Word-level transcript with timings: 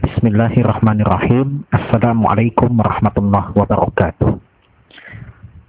Bismillahirrahmanirrahim. 0.00 1.68
Assalamualaikum 1.68 2.72
warahmatullahi 2.72 3.52
wabarakatuh. 3.52 4.32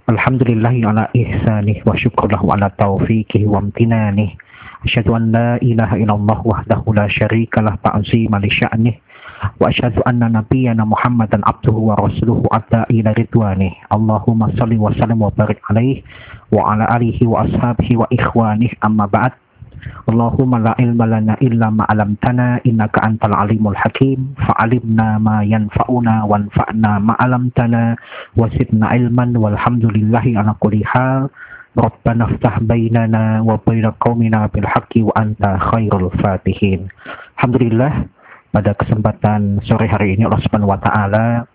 Alhamdulillahi 0.08 0.88
ala 0.88 1.12
ihsanih 1.12 1.84
wa 1.84 1.92
syukurlahu 1.92 2.48
ala 2.56 2.72
taufiqih 2.80 3.44
wa 3.44 3.60
amtinanih. 3.60 4.32
Asyhadu 4.88 5.16
an 5.20 5.32
la 5.36 5.60
ilaha 5.60 6.00
illallah 6.00 6.38
wahdahu 6.44 6.96
la 6.96 7.12
syarika 7.12 7.60
lah 7.60 7.76
ta'zima 7.84 8.40
li 8.40 8.48
sya'nih. 8.48 8.96
Wa 9.60 9.68
asyhadu 9.68 10.00
anna 10.08 10.32
nabiyyana 10.32 10.88
Muhammadan 10.88 11.44
abduhu 11.44 11.92
wa 11.92 12.00
rasuluhu 12.00 12.48
adda 12.56 12.88
ila 12.88 13.12
ridwanih. 13.12 13.76
Allahumma 13.92 14.48
salli 14.56 14.80
wa 14.80 14.96
sallim 14.96 15.20
wa 15.20 15.28
barik 15.28 15.60
alaih 15.68 16.00
wa 16.48 16.72
ala 16.72 16.88
alihi 16.88 17.28
wa 17.28 17.44
ashabihi 17.44 18.00
wa 18.00 18.08
ikhwanih 18.08 18.72
amma 18.80 19.04
ba'd. 19.12 19.43
Allahumma 20.04 20.60
la 20.60 20.72
ilma 20.80 21.04
lana 21.08 21.34
illa 21.40 21.68
ma 21.72 21.84
'allamtana 21.88 22.60
innaka 22.64 23.00
antal 23.04 23.32
alimul 23.32 23.76
hakim 23.76 24.36
fa'alimna 24.40 25.20
ma 25.20 25.40
yanfa'una 25.44 26.24
wanfa'na 26.28 27.00
ma 27.00 27.14
'allamtana 27.20 27.96
wa 28.36 28.48
zidna 28.52 28.92
ilman 28.96 29.36
walhamdulillahi 29.36 30.36
ala 30.36 30.56
kulli 30.60 30.84
hal 30.84 31.28
Rabbana 31.74 32.30
ftah 32.38 32.62
bainana 32.62 33.42
wa 33.42 33.58
baina 33.58 33.90
qaumina 33.98 34.46
bil 34.46 34.62
haqqi 34.62 35.02
wa 35.02 35.10
anta 35.18 35.58
khairul 35.58 36.06
fatihin. 36.22 36.86
Alhamdulillah 37.34 38.06
pada 38.54 38.78
kesempatan 38.78 39.58
sore 39.66 39.90
hari 39.90 40.14
ini 40.14 40.22
Allah 40.22 40.38
Subhanahu 40.46 40.70
wa 40.70 40.78
taala 40.78 41.50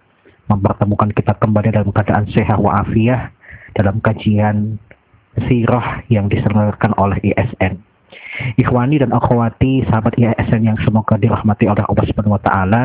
mempertemukan 0.52 1.16
kita 1.16 1.40
kembali 1.40 1.72
dalam 1.72 1.96
keadaan 1.96 2.28
sehat 2.36 2.60
wa 2.60 2.84
afiah 2.84 3.32
dalam 3.80 4.04
kajian 4.04 4.76
sirah 5.48 6.04
yang 6.12 6.28
diselenggarakan 6.28 6.92
oleh 7.00 7.16
ISN. 7.24 7.80
Ikhwani 8.60 9.02
dan 9.02 9.12
akhwati 9.12 9.84
sahabat 9.88 10.16
IASN 10.16 10.68
yang 10.68 10.78
semoga 10.84 11.20
dirahmati 11.20 11.68
oleh 11.68 11.84
Allah 11.84 12.06
Subhanahu 12.08 12.36
wa 12.40 12.44
taala 12.44 12.84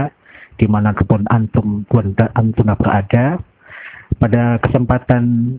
di 0.59 0.67
mana 0.71 0.95
pun 0.95 1.27
antum 1.30 1.87
antum 2.35 2.69
berada. 2.79 3.38
Pada 4.15 4.63
kesempatan 4.63 5.57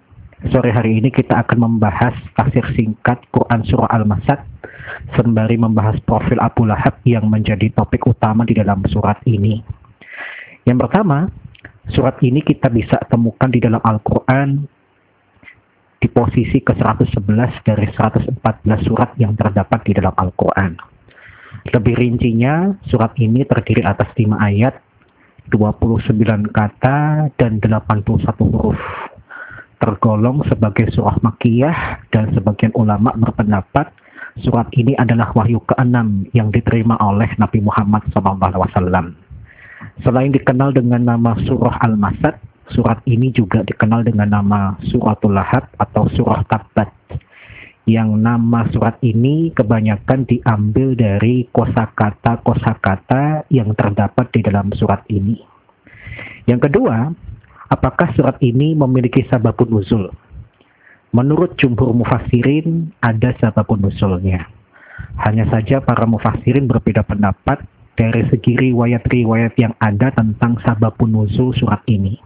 sore 0.48 0.72
hari 0.72 1.04
ini 1.04 1.12
kita 1.12 1.44
akan 1.44 1.68
membahas 1.68 2.16
tafsir 2.38 2.64
singkat 2.78 3.20
Quran 3.34 3.66
surah 3.68 3.90
Al-Masad 3.92 4.40
sembari 5.18 5.60
membahas 5.60 6.00
profil 6.06 6.40
Abu 6.40 6.64
Lahab 6.68 7.02
yang 7.04 7.28
menjadi 7.28 7.72
topik 7.74 8.06
utama 8.08 8.46
di 8.48 8.56
dalam 8.56 8.86
surat 8.88 9.20
ini. 9.28 9.60
Yang 10.66 10.88
pertama, 10.88 11.30
surat 11.94 12.18
ini 12.26 12.42
kita 12.42 12.72
bisa 12.74 12.98
temukan 13.10 13.50
di 13.50 13.60
dalam 13.62 13.82
Al-Quran 13.82 14.66
di 16.06 16.14
posisi 16.14 16.62
ke-111 16.62 17.66
dari 17.66 17.90
114 17.90 18.38
surat 18.86 19.18
yang 19.18 19.34
terdapat 19.34 19.82
di 19.90 19.98
dalam 19.98 20.14
Al-Quran. 20.14 20.78
Lebih 21.74 21.98
rincinya, 21.98 22.78
surat 22.86 23.18
ini 23.18 23.42
terdiri 23.42 23.82
atas 23.82 24.14
5 24.14 24.38
ayat, 24.38 24.78
29 25.50 26.46
kata, 26.54 27.34
dan 27.42 27.58
81 27.58 28.22
huruf. 28.38 28.78
Tergolong 29.82 30.46
sebagai 30.46 30.94
surah 30.94 31.18
makiyah 31.26 32.06
dan 32.14 32.30
sebagian 32.38 32.70
ulama 32.78 33.10
berpendapat 33.18 33.90
surat 34.46 34.70
ini 34.78 34.94
adalah 35.02 35.34
wahyu 35.34 35.58
ke-6 35.66 36.30
yang 36.38 36.54
diterima 36.54 37.02
oleh 37.02 37.34
Nabi 37.42 37.66
Muhammad 37.66 38.06
SAW. 38.14 39.10
Selain 40.06 40.30
dikenal 40.30 40.70
dengan 40.70 41.02
nama 41.02 41.34
surah 41.50 41.82
Al-Masad, 41.82 42.38
Surat 42.74 42.98
ini 43.06 43.30
juga 43.30 43.62
dikenal 43.62 44.02
dengan 44.10 44.42
nama 44.42 44.74
Suratul 44.90 45.38
Lahab 45.38 45.70
atau 45.78 46.10
Surah 46.10 46.42
Tabat. 46.50 46.90
Yang 47.86 48.18
nama 48.18 48.66
surat 48.74 48.98
ini 49.06 49.54
kebanyakan 49.54 50.26
diambil 50.26 50.98
dari 50.98 51.46
kosakata-kosakata 51.54 53.46
yang 53.54 53.78
terdapat 53.78 54.26
di 54.34 54.42
dalam 54.42 54.74
surat 54.74 55.06
ini. 55.06 55.38
Yang 56.50 56.66
kedua, 56.66 57.14
apakah 57.70 58.10
surat 58.18 58.42
ini 58.42 58.74
memiliki 58.74 59.22
sababun 59.30 59.70
nuzul? 59.70 60.10
Menurut 61.14 61.62
jumhur 61.62 61.94
mufassirin, 61.94 62.90
ada 63.06 63.38
sababun 63.38 63.86
nuzulnya. 63.86 64.50
Hanya 65.22 65.46
saja 65.54 65.78
para 65.78 66.10
mufassirin 66.10 66.66
berbeda 66.66 67.06
pendapat 67.06 67.62
dari 67.94 68.26
segi 68.34 68.58
riwayat-riwayat 68.58 69.54
yang 69.62 69.78
ada 69.78 70.10
tentang 70.10 70.58
sababun 70.66 71.14
nuzul 71.14 71.54
surat 71.54 71.86
ini. 71.86 72.18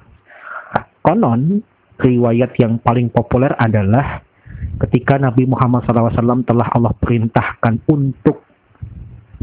Konon, 1.04 1.64
riwayat 2.00 2.56
yang 2.60 2.80
paling 2.80 3.12
populer 3.12 3.52
adalah 3.60 4.24
ketika 4.88 5.20
Nabi 5.20 5.48
Muhammad 5.48 5.84
SAW 5.88 6.44
telah 6.48 6.68
Allah 6.72 6.94
perintahkan 6.96 7.84
untuk 7.88 8.44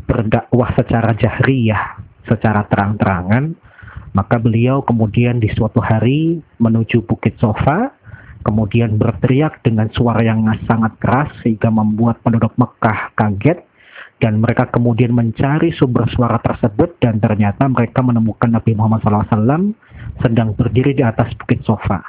berdakwah 0.06 0.72
secara 0.77 1.12
jahriyah, 1.17 2.00
secara 2.25 2.65
terang-terangan, 2.71 3.53
maka 4.17 4.41
beliau 4.41 4.81
kemudian 4.81 5.43
di 5.43 5.53
suatu 5.53 5.83
hari 5.83 6.41
menuju 6.56 7.05
Bukit 7.05 7.37
Sofa, 7.37 7.93
kemudian 8.47 8.97
berteriak 8.97 9.61
dengan 9.67 9.91
suara 9.93 10.23
yang 10.23 10.47
sangat 10.65 10.97
keras 11.03 11.28
sehingga 11.43 11.69
membuat 11.69 12.23
penduduk 12.23 12.55
Mekah 12.56 13.12
kaget 13.19 13.61
dan 14.16 14.41
mereka 14.41 14.72
kemudian 14.72 15.12
mencari 15.12 15.77
sumber 15.77 16.09
suara 16.09 16.41
tersebut 16.41 16.97
dan 17.04 17.21
ternyata 17.21 17.69
mereka 17.69 18.00
menemukan 18.00 18.49
Nabi 18.49 18.72
Muhammad 18.72 19.04
SAW 19.04 19.77
sedang 20.25 20.56
berdiri 20.56 20.97
di 20.97 21.04
atas 21.04 21.37
bukit 21.37 21.60
sofa. 21.69 22.00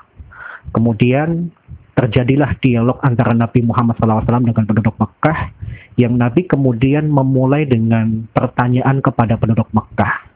Kemudian 0.72 1.51
terjadilah 1.97 2.56
dialog 2.63 3.01
antara 3.03 3.35
Nabi 3.35 3.66
Muhammad 3.66 4.00
SAW 4.00 4.23
dengan 4.23 4.66
penduduk 4.69 4.96
Mekah 4.96 5.51
yang 5.97 6.16
Nabi 6.16 6.46
kemudian 6.46 7.09
memulai 7.09 7.66
dengan 7.67 8.29
pertanyaan 8.31 9.01
kepada 9.03 9.35
penduduk 9.35 9.67
Mekah. 9.73 10.29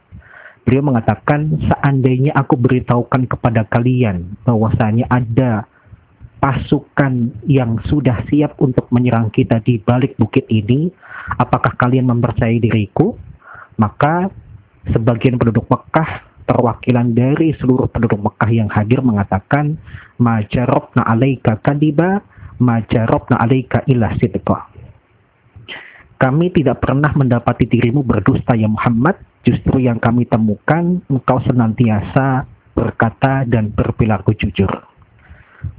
Beliau 0.62 0.82
mengatakan, 0.86 1.58
seandainya 1.58 2.38
aku 2.38 2.54
beritahukan 2.54 3.26
kepada 3.26 3.66
kalian 3.66 4.38
bahwasanya 4.46 5.10
ada 5.10 5.66
pasukan 6.42 7.30
yang 7.46 7.78
sudah 7.86 8.26
siap 8.26 8.58
untuk 8.58 8.90
menyerang 8.90 9.30
kita 9.30 9.62
di 9.62 9.78
balik 9.78 10.18
bukit 10.18 10.42
ini, 10.50 10.90
apakah 11.38 11.78
kalian 11.78 12.10
mempercayai 12.10 12.58
diriku? 12.58 13.14
Maka 13.78 14.26
sebagian 14.90 15.38
penduduk 15.38 15.70
Mekah 15.70 16.26
perwakilan 16.50 17.14
dari 17.14 17.54
seluruh 17.62 17.86
penduduk 17.86 18.18
Mekah 18.18 18.50
yang 18.50 18.66
hadir 18.66 18.98
mengatakan 19.06 19.78
majarobna 20.18 21.06
alaika 21.06 21.62
kadiba 21.62 22.26
majarobna 22.58 23.38
alaika 23.38 23.86
ila 23.86 24.10
sidqa. 24.18 24.66
Kami 26.18 26.50
tidak 26.54 26.82
pernah 26.82 27.14
mendapati 27.14 27.70
dirimu 27.70 28.02
berdusta 28.02 28.58
ya 28.58 28.66
Muhammad. 28.66 29.18
Justru 29.42 29.82
yang 29.82 29.98
kami 29.98 30.22
temukan 30.22 31.02
engkau 31.10 31.42
senantiasa 31.42 32.46
berkata 32.78 33.42
dan 33.42 33.74
berperilaku 33.74 34.30
jujur 34.38 34.91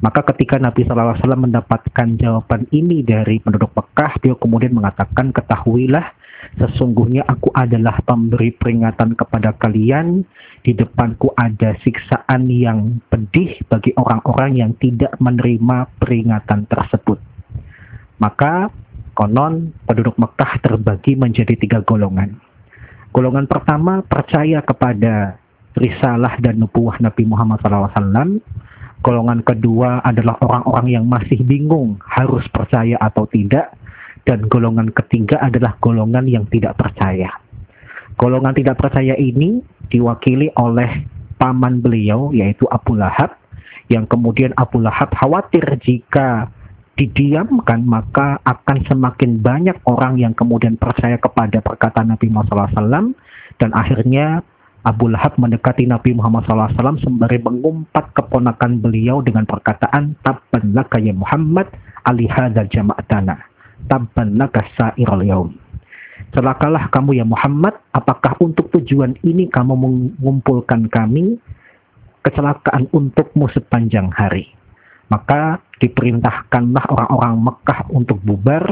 maka 0.03 0.23
ketika 0.33 0.59
Nabi 0.59 0.83
SAW 0.83 1.16
mendapatkan 1.35 2.07
jawaban 2.19 2.67
ini 2.75 3.03
dari 3.03 3.39
penduduk 3.39 3.71
Mekah, 3.75 4.19
beliau 4.19 4.38
kemudian 4.39 4.75
mengatakan, 4.75 5.31
ketahuilah 5.31 6.11
Sesungguhnya 6.53 7.25
aku 7.25 7.49
adalah 7.55 7.97
pemberi 8.03 8.53
peringatan 8.53 9.16
kepada 9.17 9.55
kalian. 9.57 10.27
Di 10.63 10.71
depanku 10.71 11.35
ada 11.35 11.75
siksaan 11.83 12.47
yang 12.47 13.03
pedih 13.11 13.59
bagi 13.67 13.91
orang-orang 13.99 14.55
yang 14.63 14.71
tidak 14.79 15.11
menerima 15.19 15.91
peringatan 16.00 16.63
tersebut. 16.71 17.19
Maka 18.23 18.71
konon 19.11 19.75
penduduk 19.83 20.15
Mekah 20.15 20.63
terbagi 20.63 21.19
menjadi 21.19 21.59
tiga 21.59 21.83
golongan. 21.83 22.39
Golongan 23.11 23.45
pertama 23.45 24.00
percaya 24.07 24.63
kepada 24.63 25.35
risalah 25.75 26.39
dan 26.39 26.63
nubuah 26.63 26.95
Nabi 27.03 27.27
Muhammad 27.27 27.59
SAW. 27.59 28.39
Golongan 29.03 29.43
kedua 29.43 29.99
adalah 29.99 30.39
orang-orang 30.39 30.87
yang 30.95 31.05
masih 31.05 31.43
bingung 31.43 31.99
harus 32.07 32.47
percaya 32.47 32.95
atau 33.03 33.27
tidak. 33.27 33.75
Dan 34.23 34.47
golongan 34.47 34.95
ketiga 34.95 35.35
adalah 35.43 35.75
golongan 35.83 36.23
yang 36.31 36.47
tidak 36.47 36.79
percaya. 36.79 37.27
Golongan 38.15 38.55
tidak 38.55 38.79
percaya 38.79 39.19
ini 39.19 39.59
diwakili 39.91 40.47
oleh 40.55 41.03
paman 41.35 41.83
beliau 41.83 42.31
yaitu 42.31 42.63
Abu 42.71 42.95
Lahab. 42.95 43.35
Yang 43.91 44.15
kemudian 44.15 44.55
Abu 44.55 44.79
Lahab 44.79 45.11
khawatir 45.11 45.67
jika 45.83 46.47
didiamkan 46.95 47.83
maka 47.83 48.39
akan 48.47 48.85
semakin 48.88 49.44
banyak 49.44 49.75
orang 49.89 50.21
yang 50.21 50.31
kemudian 50.31 50.77
percaya 50.77 51.19
kepada 51.19 51.59
perkataan 51.59 52.13
Nabi 52.13 52.29
Muhammad 52.29 52.69
SAW 52.71 53.11
dan 53.57 53.69
akhirnya 53.73 54.45
Abu 54.83 55.07
Lahab 55.07 55.39
mendekati 55.39 55.88
Nabi 55.88 56.12
Muhammad 56.12 56.44
SAW 56.44 57.00
sembari 57.00 57.39
mengumpat 57.39 58.12
keponakan 58.19 58.83
beliau 58.83 59.24
dengan 59.24 59.47
perkataan 59.47 60.19
Tabban 60.27 60.75
laka 60.75 61.00
ya 61.00 61.15
Muhammad 61.15 61.71
alihada 62.03 62.68
jama'atana 62.68 63.53
tabban 63.88 64.39
laka 64.39 64.63
sa'iral 64.75 65.24
yaum. 65.24 65.50
Celakalah 66.33 66.89
kamu 66.89 67.21
ya 67.21 67.25
Muhammad, 67.27 67.77
apakah 67.94 68.33
untuk 68.41 68.69
tujuan 68.74 69.13
ini 69.21 69.45
kamu 69.50 69.77
mengumpulkan 69.77 70.89
kami 70.89 71.38
kecelakaan 72.25 72.89
untukmu 72.89 73.45
sepanjang 73.53 74.09
hari. 74.09 74.50
Maka 75.12 75.62
diperintahkanlah 75.77 76.89
orang-orang 76.89 77.35
Mekah 77.38 77.80
untuk 77.94 78.18
bubar 78.24 78.65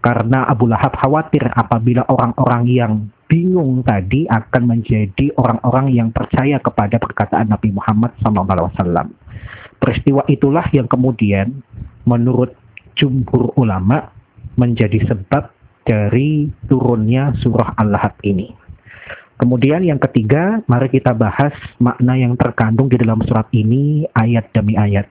karena 0.00 0.48
Abu 0.48 0.66
Lahab 0.66 0.96
khawatir 0.96 1.44
apabila 1.54 2.02
orang-orang 2.08 2.62
yang 2.66 2.92
bingung 3.30 3.86
tadi 3.86 4.26
akan 4.26 4.62
menjadi 4.66 5.30
orang-orang 5.38 5.94
yang 5.94 6.10
percaya 6.10 6.58
kepada 6.58 6.98
perkataan 6.98 7.54
Nabi 7.54 7.70
Muhammad 7.70 8.10
SAW. 8.18 9.14
Peristiwa 9.78 10.26
itulah 10.26 10.66
yang 10.74 10.90
kemudian 10.90 11.62
menurut 12.04 12.52
jumhur 12.98 13.54
ulama 13.54 14.10
menjadi 14.58 15.06
sebab 15.06 15.54
dari 15.86 16.50
turunnya 16.66 17.32
surah 17.38 17.78
Al-Lahab 17.78 18.18
ini. 18.26 18.52
Kemudian 19.40 19.80
yang 19.80 19.96
ketiga, 19.96 20.60
mari 20.68 20.92
kita 20.92 21.16
bahas 21.16 21.56
makna 21.80 22.12
yang 22.12 22.36
terkandung 22.36 22.92
di 22.92 23.00
dalam 23.00 23.24
surat 23.24 23.48
ini 23.56 24.04
ayat 24.12 24.52
demi 24.52 24.76
ayat. 24.76 25.08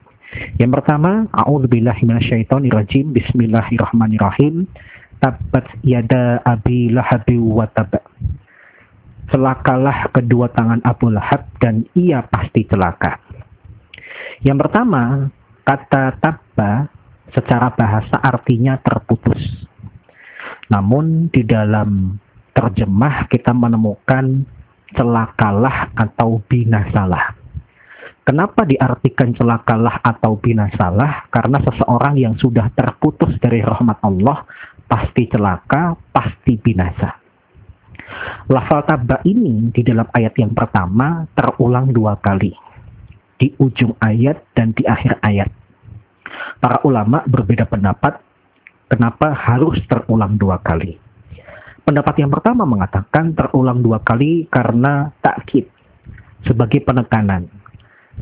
Yang 0.62 0.78
pertama, 0.78 1.26
A'udzubillahi 1.34 2.06
minasyaitonirrajim. 2.06 3.10
Bismillahirrahmanirrahim. 3.10 4.70
Tabat 5.20 5.68
yada 5.84 6.40
abi 6.48 6.88
lahabi 6.88 7.36
wa. 7.36 7.68
Celakalah 9.30 10.10
kedua 10.10 10.50
tangan 10.50 10.82
Abu 10.82 11.12
Lahab 11.12 11.46
dan 11.62 11.86
ia 11.94 12.24
pasti 12.26 12.66
celaka. 12.66 13.20
Yang 14.42 14.66
pertama, 14.66 15.28
kata 15.62 16.18
tabba 16.18 16.88
secara 17.30 17.70
bahasa 17.76 18.18
artinya 18.18 18.80
terputus. 18.80 19.38
Namun 20.72 21.30
di 21.30 21.46
dalam 21.46 22.18
terjemah 22.56 23.30
kita 23.30 23.54
menemukan 23.54 24.48
celakalah 24.98 25.94
atau 25.94 26.42
binasalah. 26.50 27.38
Kenapa 28.26 28.62
diartikan 28.62 29.34
celakalah 29.34 29.98
atau 30.06 30.38
binasalah? 30.38 31.26
Karena 31.34 31.58
seseorang 31.66 32.14
yang 32.14 32.38
sudah 32.38 32.70
terputus 32.78 33.34
dari 33.42 33.58
rahmat 33.64 33.98
Allah 34.06 34.46
pasti 34.90 35.30
celaka, 35.30 35.94
pasti 36.10 36.58
binasa. 36.58 37.14
Lafal 38.50 38.82
tabba 38.90 39.22
ini 39.22 39.70
di 39.70 39.86
dalam 39.86 40.10
ayat 40.10 40.34
yang 40.34 40.50
pertama 40.50 41.30
terulang 41.38 41.94
dua 41.94 42.18
kali. 42.18 42.50
Di 43.38 43.54
ujung 43.62 43.94
ayat 44.02 44.42
dan 44.58 44.74
di 44.74 44.82
akhir 44.84 45.22
ayat. 45.22 45.48
Para 46.58 46.82
ulama 46.82 47.22
berbeda 47.24 47.64
pendapat 47.70 48.18
Kenapa 48.90 49.30
harus 49.30 49.78
terulang 49.86 50.34
dua 50.34 50.58
kali? 50.58 50.98
Pendapat 51.86 52.26
yang 52.26 52.34
pertama 52.34 52.66
mengatakan 52.66 53.38
terulang 53.38 53.86
dua 53.86 54.02
kali 54.02 54.50
karena 54.50 55.14
takkid 55.22 55.70
sebagai 56.42 56.82
penekanan. 56.82 57.46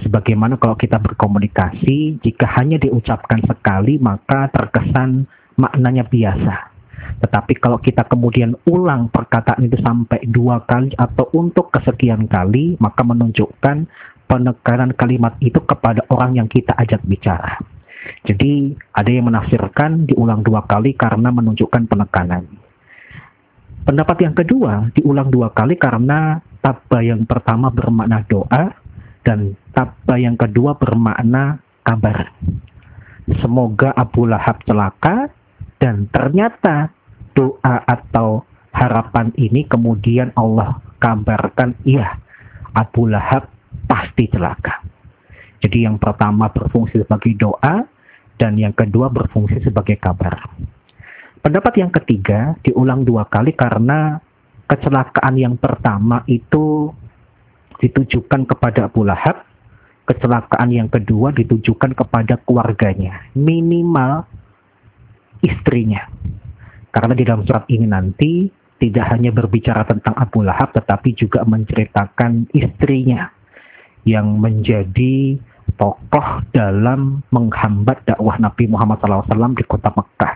Sebagaimana 0.05 0.61
kalau 0.61 0.77
kita 0.77 1.01
berkomunikasi, 1.01 2.21
jika 2.21 2.45
hanya 2.61 2.77
diucapkan 2.77 3.41
sekali 3.49 3.97
maka 3.97 4.53
terkesan 4.53 5.25
maknanya 5.59 6.07
biasa. 6.07 6.79
Tetapi 7.19 7.59
kalau 7.59 7.83
kita 7.83 8.07
kemudian 8.07 8.55
ulang 8.71 9.11
perkataan 9.11 9.67
itu 9.67 9.75
sampai 9.83 10.23
dua 10.31 10.63
kali 10.65 10.95
atau 10.95 11.27
untuk 11.35 11.75
kesekian 11.75 12.31
kali, 12.31 12.79
maka 12.79 13.03
menunjukkan 13.03 13.91
penekanan 14.31 14.95
kalimat 14.95 15.35
itu 15.43 15.59
kepada 15.67 16.07
orang 16.15 16.39
yang 16.39 16.47
kita 16.47 16.71
ajak 16.79 17.03
bicara. 17.09 17.59
Jadi 18.25 18.77
ada 18.95 19.11
yang 19.11 19.29
menafsirkan 19.29 20.07
diulang 20.07 20.47
dua 20.47 20.63
kali 20.65 20.95
karena 20.95 21.35
menunjukkan 21.35 21.91
penekanan. 21.91 22.47
Pendapat 23.83 24.17
yang 24.21 24.37
kedua 24.37 24.93
diulang 24.95 25.33
dua 25.33 25.51
kali 25.51 25.75
karena 25.81 26.39
tabba 26.61 27.01
yang 27.01 27.25
pertama 27.25 27.73
bermakna 27.73 28.21
doa 28.29 28.77
dan 29.25 29.57
tabba 29.73 30.21
yang 30.21 30.37
kedua 30.37 30.77
bermakna 30.77 31.59
kabar. 31.83 32.31
Semoga 33.41 33.93
Abu 33.97 34.29
Lahab 34.29 34.61
celaka 34.65 35.33
dan 35.79 36.11
ternyata 36.11 36.91
doa 37.35 37.87
atau 37.87 38.43
harapan 38.75 39.31
ini 39.39 39.67
kemudian 39.67 40.35
Allah 40.35 40.79
kabarkan 40.99 41.79
iya 41.87 42.19
Abu 42.75 43.11
Lahab 43.11 43.47
pasti 43.89 44.29
celaka. 44.31 44.83
Jadi 45.59 45.87
yang 45.87 45.99
pertama 45.99 46.47
berfungsi 46.51 47.03
sebagai 47.03 47.35
doa, 47.35 47.83
dan 48.39 48.55
yang 48.55 48.71
kedua 48.73 49.11
berfungsi 49.11 49.59
sebagai 49.67 49.99
kabar. 49.99 50.47
Pendapat 51.43 51.75
yang 51.79 51.91
ketiga 51.91 52.55
diulang 52.63 53.03
dua 53.03 53.27
kali 53.27 53.55
karena 53.55 54.23
kecelakaan 54.71 55.35
yang 55.35 55.59
pertama 55.59 56.23
itu 56.31 56.95
ditujukan 57.83 58.47
kepada 58.47 58.87
Abu 58.87 59.07
Lahab, 59.07 59.43
kecelakaan 60.07 60.71
yang 60.71 60.87
kedua 60.91 61.35
ditujukan 61.35 61.95
kepada 61.95 62.39
keluarganya, 62.47 63.23
minimal 63.35 64.27
istrinya. 65.45 66.07
Karena 66.89 67.13
di 67.15 67.25
dalam 67.27 67.45
surat 67.45 67.69
ini 67.69 67.87
nanti 67.87 68.49
tidak 68.79 69.11
hanya 69.11 69.35
berbicara 69.35 69.83
tentang 69.85 70.15
Abu 70.15 70.47
Lahab 70.47 70.71
tetapi 70.71 71.15
juga 71.19 71.43
menceritakan 71.43 72.55
istrinya 72.55 73.29
yang 74.07 74.39
menjadi 74.39 75.37
tokoh 75.77 76.43
dalam 76.55 77.21
menghambat 77.35 78.07
dakwah 78.09 78.39
Nabi 78.41 78.71
Muhammad 78.71 79.03
SAW 79.03 79.59
di 79.59 79.67
kota 79.67 79.93
Mekah. 79.93 80.35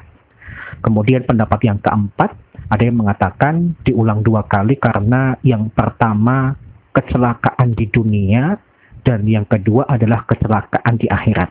Kemudian 0.83 1.23
pendapat 1.25 1.63
yang 1.63 1.79
keempat, 1.79 2.35
ada 2.69 2.83
yang 2.83 2.99
mengatakan 2.99 3.79
diulang 3.87 4.21
dua 4.27 4.43
kali 4.45 4.77
karena 4.77 5.39
yang 5.47 5.71
pertama 5.71 6.59
kecelakaan 6.93 7.73
di 7.79 7.87
dunia 7.89 8.59
dan 9.07 9.25
yang 9.27 9.47
kedua 9.47 9.87
adalah 9.87 10.27
kecelakaan 10.27 10.99
di 10.99 11.07
akhirat. 11.07 11.51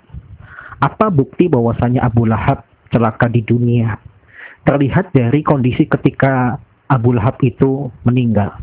Apa 0.81 1.13
bukti 1.13 1.47
bahwasanya 1.47 2.05
Abu 2.05 2.25
Lahab 2.25 2.65
celaka 2.91 3.31
di 3.31 3.41
dunia? 3.41 3.97
Terlihat 4.67 5.15
dari 5.15 5.41
kondisi 5.41 5.89
ketika 5.89 6.59
Abu 6.91 7.15
Lahab 7.17 7.39
itu 7.41 7.89
meninggal. 8.05 8.53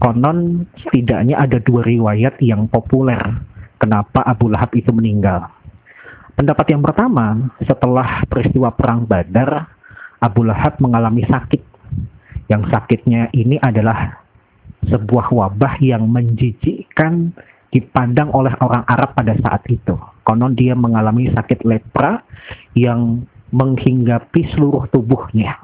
Konon 0.00 0.64
setidaknya 0.80 1.36
ada 1.36 1.60
dua 1.60 1.84
riwayat 1.84 2.40
yang 2.40 2.68
populer 2.68 3.20
kenapa 3.80 4.24
Abu 4.24 4.48
Lahab 4.52 4.72
itu 4.76 4.92
meninggal. 4.92 5.48
Pendapat 6.36 6.72
yang 6.72 6.80
pertama, 6.80 7.52
setelah 7.64 8.24
peristiwa 8.24 8.72
perang 8.72 9.04
Badar, 9.04 9.68
Abu 10.20 10.44
Lahab 10.44 10.80
mengalami 10.80 11.24
sakit. 11.28 11.60
Yang 12.48 12.72
sakitnya 12.72 13.28
ini 13.36 13.60
adalah 13.60 14.20
sebuah 14.88 15.32
wabah 15.32 15.76
yang 15.84 16.08
menjijikkan 16.08 17.36
dipandang 17.70 18.32
oleh 18.32 18.52
orang 18.64 18.82
Arab 18.88 19.12
pada 19.14 19.36
saat 19.38 19.62
itu. 19.68 19.94
Konon 20.30 20.54
dia 20.54 20.78
mengalami 20.78 21.26
sakit 21.34 21.66
lepra 21.66 22.22
yang 22.78 23.26
menghinggapi 23.50 24.46
seluruh 24.54 24.86
tubuhnya. 24.94 25.58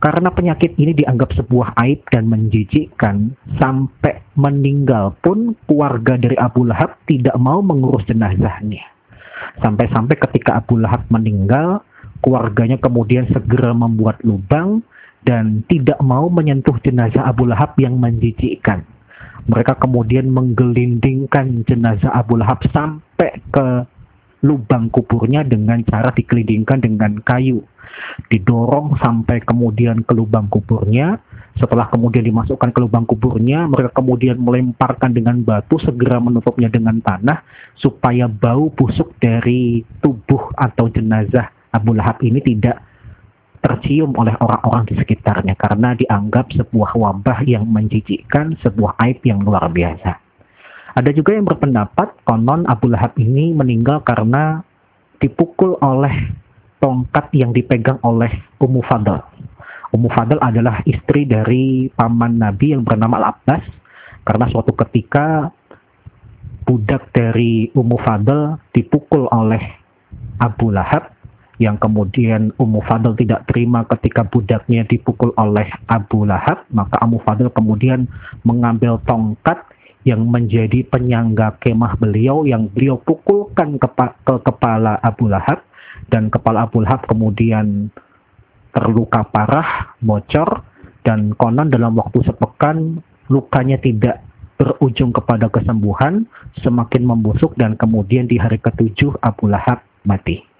Karena 0.00 0.32
penyakit 0.32 0.80
ini 0.80 0.96
dianggap 0.96 1.36
sebuah 1.36 1.76
aib 1.76 2.00
dan 2.08 2.24
menjijikkan, 2.24 3.36
sampai 3.60 4.24
meninggal 4.32 5.12
pun 5.20 5.52
keluarga 5.68 6.16
dari 6.16 6.40
Abu 6.40 6.64
Lahab 6.64 6.96
tidak 7.04 7.36
mau 7.36 7.60
mengurus 7.60 8.00
jenazahnya. 8.08 8.80
Sampai-sampai 9.60 10.16
ketika 10.16 10.64
Abu 10.64 10.80
Lahab 10.80 11.04
meninggal, 11.12 11.84
keluarganya 12.24 12.80
kemudian 12.80 13.28
segera 13.28 13.76
membuat 13.76 14.24
lubang 14.24 14.80
dan 15.28 15.68
tidak 15.68 16.00
mau 16.00 16.32
menyentuh 16.32 16.80
jenazah 16.80 17.28
Abu 17.28 17.44
Lahab 17.44 17.76
yang 17.76 18.00
menjijikkan. 18.00 18.88
Mereka 19.50 19.78
kemudian 19.82 20.30
menggelindingkan 20.30 21.66
jenazah 21.66 22.14
Abu 22.14 22.38
Lahab 22.38 22.62
sampai 22.70 23.42
ke 23.50 23.66
lubang 24.42 24.90
kuburnya 24.90 25.46
dengan 25.46 25.82
cara 25.86 26.10
dikelilingkan 26.14 26.82
dengan 26.82 27.18
kayu. 27.22 27.62
Didorong 28.30 28.98
sampai 28.98 29.42
kemudian 29.42 30.02
ke 30.02 30.12
lubang 30.14 30.50
kuburnya. 30.50 31.18
Setelah 31.58 31.86
kemudian 31.92 32.24
dimasukkan 32.24 32.72
ke 32.72 32.78
lubang 32.80 33.04
kuburnya, 33.04 33.68
mereka 33.68 33.92
kemudian 34.00 34.40
melemparkan 34.40 35.12
dengan 35.12 35.44
batu, 35.44 35.76
segera 35.84 36.16
menutupnya 36.16 36.72
dengan 36.72 36.98
tanah, 37.04 37.44
supaya 37.76 38.24
bau 38.24 38.72
busuk 38.72 39.12
dari 39.20 39.84
tubuh 40.00 40.48
atau 40.56 40.88
jenazah 40.88 41.52
Abu 41.76 41.92
Lahab 41.92 42.24
ini 42.24 42.40
tidak 42.40 42.80
tercium 43.62 44.10
oleh 44.18 44.34
orang-orang 44.42 44.90
di 44.90 44.98
sekitarnya 44.98 45.54
karena 45.54 45.94
dianggap 45.94 46.50
sebuah 46.50 46.98
wabah 46.98 47.46
yang 47.46 47.64
menjijikkan, 47.70 48.58
sebuah 48.60 48.98
aib 49.06 49.22
yang 49.22 49.40
luar 49.46 49.70
biasa. 49.70 50.18
Ada 50.92 51.14
juga 51.14 51.32
yang 51.32 51.48
berpendapat 51.48 52.12
konon 52.28 52.68
Abu 52.68 52.90
Lahab 52.90 53.16
ini 53.16 53.54
meninggal 53.54 54.04
karena 54.04 54.60
dipukul 55.22 55.78
oleh 55.80 56.12
tongkat 56.82 57.30
yang 57.32 57.54
dipegang 57.54 58.02
oleh 58.02 58.28
Ummu 58.58 58.82
Fadl. 58.84 59.22
Ummu 59.94 60.10
Fadl 60.10 60.42
adalah 60.42 60.82
istri 60.84 61.24
dari 61.24 61.86
paman 61.94 62.42
Nabi 62.42 62.74
yang 62.74 62.82
bernama 62.82 63.22
Al-Abbas 63.22 63.62
karena 64.26 64.50
suatu 64.50 64.74
ketika 64.74 65.48
budak 66.66 67.08
dari 67.14 67.70
Ummu 67.72 67.96
Fadl 68.02 68.58
dipukul 68.74 69.30
oleh 69.30 69.62
Abu 70.42 70.74
Lahab 70.74 71.14
yang 71.60 71.76
kemudian 71.76 72.54
Ummu 72.56 72.80
Fadl 72.88 73.12
tidak 73.18 73.44
terima 73.50 73.84
ketika 73.84 74.24
budaknya 74.24 74.88
dipukul 74.88 75.36
oleh 75.36 75.68
Abu 75.88 76.24
Lahab, 76.24 76.64
maka 76.72 76.96
Ummu 77.04 77.20
Fadl 77.24 77.52
kemudian 77.52 78.08
mengambil 78.46 78.96
tongkat 79.04 79.60
yang 80.02 80.26
menjadi 80.26 80.82
penyangga 80.88 81.60
kemah 81.62 81.94
beliau 82.00 82.42
yang 82.42 82.66
beliau 82.72 82.98
pukulkan 82.98 83.78
ke, 83.78 83.88
ke 84.26 84.34
kepala 84.42 84.98
Abu 85.04 85.30
Lahab 85.30 85.62
dan 86.10 86.26
kepala 86.32 86.66
Abu 86.66 86.82
Lahab 86.82 87.06
kemudian 87.06 87.92
terluka 88.72 89.22
parah, 89.30 89.94
bocor 90.02 90.64
dan 91.06 91.36
konon 91.38 91.70
dalam 91.70 91.94
waktu 91.94 92.24
sepekan 92.26 93.04
lukanya 93.30 93.78
tidak 93.78 94.24
berujung 94.58 95.10
kepada 95.10 95.50
kesembuhan, 95.50 96.26
semakin 96.62 97.02
membusuk 97.02 97.54
dan 97.58 97.74
kemudian 97.74 98.30
di 98.30 98.38
hari 98.38 98.58
ketujuh 98.62 99.18
Abu 99.22 99.50
Lahab 99.50 99.82
mati. 100.06 100.51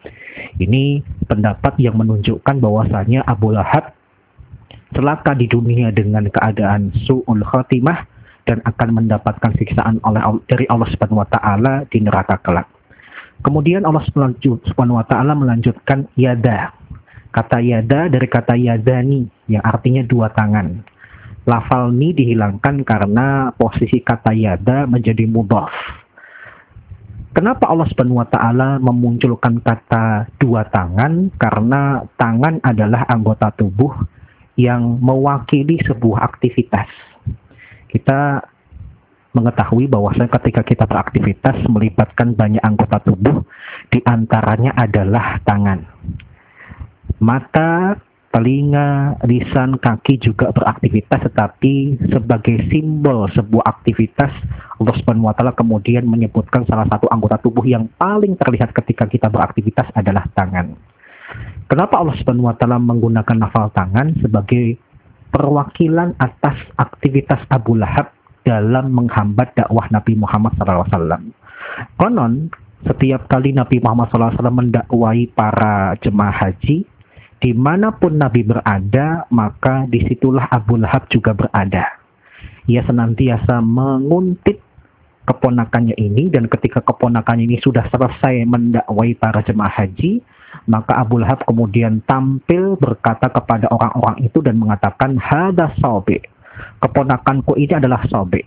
Ini 0.61 1.03
pendapat 1.29 1.77
yang 1.81 1.97
menunjukkan 2.01 2.61
bahwasanya 2.61 3.25
Abu 3.29 3.53
Lahab 3.53 3.93
celaka 4.93 5.33
di 5.33 5.49
dunia 5.49 5.89
dengan 5.93 6.29
keadaan 6.29 6.93
su'ul 7.09 7.43
khatimah 7.43 8.05
dan 8.45 8.61
akan 8.67 9.03
mendapatkan 9.03 9.55
siksaan 9.57 10.03
oleh 10.05 10.21
dari 10.51 10.67
Allah 10.69 10.89
Subhanahu 10.93 11.23
wa 11.23 11.29
taala 11.31 11.75
di 11.89 12.03
neraka 12.03 12.37
kelak. 12.43 12.69
Kemudian 13.43 13.83
Allah 13.89 14.05
Subhanahu 14.07 14.99
wa 15.01 15.07
taala 15.07 15.35
melanjutkan 15.35 16.07
yada. 16.15 16.75
Kata 17.33 17.65
yada 17.65 18.13
dari 18.13 18.29
kata 18.29 18.55
yadani 18.61 19.25
yang 19.49 19.65
artinya 19.65 20.05
dua 20.05 20.29
tangan. 20.37 20.85
Lafal 21.49 21.91
ni 21.91 22.15
dihilangkan 22.15 22.87
karena 22.87 23.51
posisi 23.57 23.99
kata 23.99 24.31
yada 24.37 24.85
menjadi 24.87 25.27
mudhaf. 25.27 26.02
Kenapa 27.33 27.65
Allah 27.65 27.89
Subhanahu 27.89 28.21
wa 28.21 28.29
taala 28.29 28.77
memunculkan 28.77 29.65
kata 29.65 30.29
dua 30.37 30.69
tangan? 30.69 31.33
Karena 31.41 32.05
tangan 32.21 32.61
adalah 32.61 33.09
anggota 33.09 33.49
tubuh 33.57 33.89
yang 34.61 35.01
mewakili 35.01 35.81
sebuah 35.81 36.29
aktivitas. 36.29 36.93
Kita 37.89 38.45
mengetahui 39.33 39.89
bahwasanya 39.89 40.29
ketika 40.41 40.61
kita 40.61 40.85
beraktivitas 40.85 41.57
melibatkan 41.73 42.37
banyak 42.37 42.61
anggota 42.61 43.01
tubuh, 43.01 43.41
di 43.89 44.05
antaranya 44.05 44.77
adalah 44.77 45.41
tangan. 45.49 45.89
Mata 47.17 47.97
telinga, 48.33 49.21
lisan, 49.29 49.77
kaki 49.77 50.17
juga 50.17 50.49
beraktivitas 50.57 51.21
tetapi 51.29 52.01
sebagai 52.09 52.65
simbol 52.73 53.29
sebuah 53.37 53.69
aktivitas 53.69 54.33
Allah 54.81 54.95
Subhanahu 54.99 55.29
wa 55.29 55.37
taala 55.37 55.53
kemudian 55.53 56.09
menyebutkan 56.09 56.65
salah 56.65 56.89
satu 56.89 57.07
anggota 57.13 57.37
tubuh 57.45 57.63
yang 57.63 57.87
paling 58.01 58.35
terlihat 58.41 58.73
ketika 58.73 59.05
kita 59.07 59.29
beraktivitas 59.29 59.87
adalah 59.93 60.25
tangan. 60.33 60.73
Kenapa 61.69 62.01
Allah 62.01 62.17
Subhanahu 62.19 62.49
wa 62.49 62.57
taala 62.57 62.81
menggunakan 62.81 63.37
nafal 63.37 63.69
tangan 63.77 64.17
sebagai 64.25 64.81
perwakilan 65.33 66.17
atas 66.21 66.57
aktivitas 66.77 67.41
Abu 67.49 67.77
Lahab 67.77 68.13
dalam 68.45 68.93
menghambat 68.93 69.55
dakwah 69.55 69.87
Nabi 69.89 70.19
Muhammad 70.19 70.53
SAW. 70.59 71.31
Konon, 71.97 72.53
setiap 72.83 73.31
kali 73.31 73.55
Nabi 73.55 73.79
Muhammad 73.79 74.11
SAW 74.11 74.51
mendakwai 74.51 75.31
para 75.33 75.95
jemaah 76.03 76.35
haji, 76.35 76.85
di 77.43 77.51
mana 77.51 77.91
pun 77.91 78.23
Nabi 78.23 78.47
berada, 78.47 79.27
maka 79.35 79.83
di 79.91 80.07
situlah 80.07 80.47
Abu 80.55 80.79
Lahab 80.79 81.11
juga 81.11 81.35
berada. 81.35 81.99
Ia 82.71 82.87
senantiasa 82.87 83.59
menguntit 83.59 84.63
keponakannya 85.27 85.99
ini 85.99 86.31
dan 86.31 86.47
ketika 86.47 86.79
keponakannya 86.87 87.51
ini 87.51 87.59
sudah 87.59 87.91
selesai 87.91 88.47
mendakwai 88.47 89.19
para 89.19 89.43
jemaah 89.43 89.75
haji, 89.75 90.23
maka 90.71 91.03
Abu 91.03 91.19
Lahab 91.19 91.43
kemudian 91.43 91.99
tampil 92.07 92.79
berkata 92.79 93.27
kepada 93.27 93.67
orang-orang 93.75 94.23
itu 94.23 94.39
dan 94.39 94.63
mengatakan 94.63 95.19
hada 95.19 95.75
sobe. 95.83 96.23
Keponakanku 96.79 97.59
ini 97.59 97.75
adalah 97.75 98.07
sobe. 98.07 98.47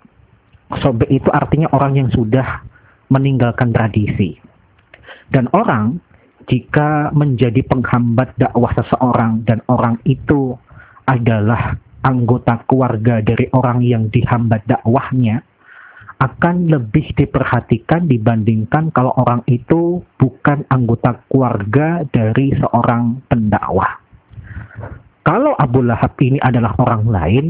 Sobe 0.80 1.04
itu 1.12 1.28
artinya 1.36 1.68
orang 1.76 2.00
yang 2.00 2.10
sudah 2.16 2.64
meninggalkan 3.12 3.76
tradisi. 3.76 4.40
Dan 5.28 5.52
orang 5.52 6.00
jika 6.46 7.10
menjadi 7.14 7.66
penghambat 7.66 8.38
dakwah 8.38 8.70
seseorang 8.78 9.42
dan 9.50 9.62
orang 9.66 9.98
itu 10.06 10.54
adalah 11.10 11.78
anggota 12.06 12.62
keluarga 12.70 13.22
dari 13.26 13.50
orang 13.54 13.82
yang 13.82 14.10
dihambat 14.14 14.62
dakwahnya, 14.70 15.42
akan 16.22 16.72
lebih 16.72 17.12
diperhatikan 17.18 18.08
dibandingkan 18.08 18.94
kalau 18.96 19.12
orang 19.20 19.44
itu 19.52 20.00
bukan 20.16 20.64
anggota 20.72 21.20
keluarga 21.28 22.08
dari 22.08 22.56
seorang 22.56 23.20
pendakwah. 23.28 24.00
Kalau 25.26 25.58
Abu 25.58 25.82
Lahab 25.82 26.14
ini 26.22 26.38
adalah 26.40 26.78
orang 26.78 27.10
lain, 27.10 27.46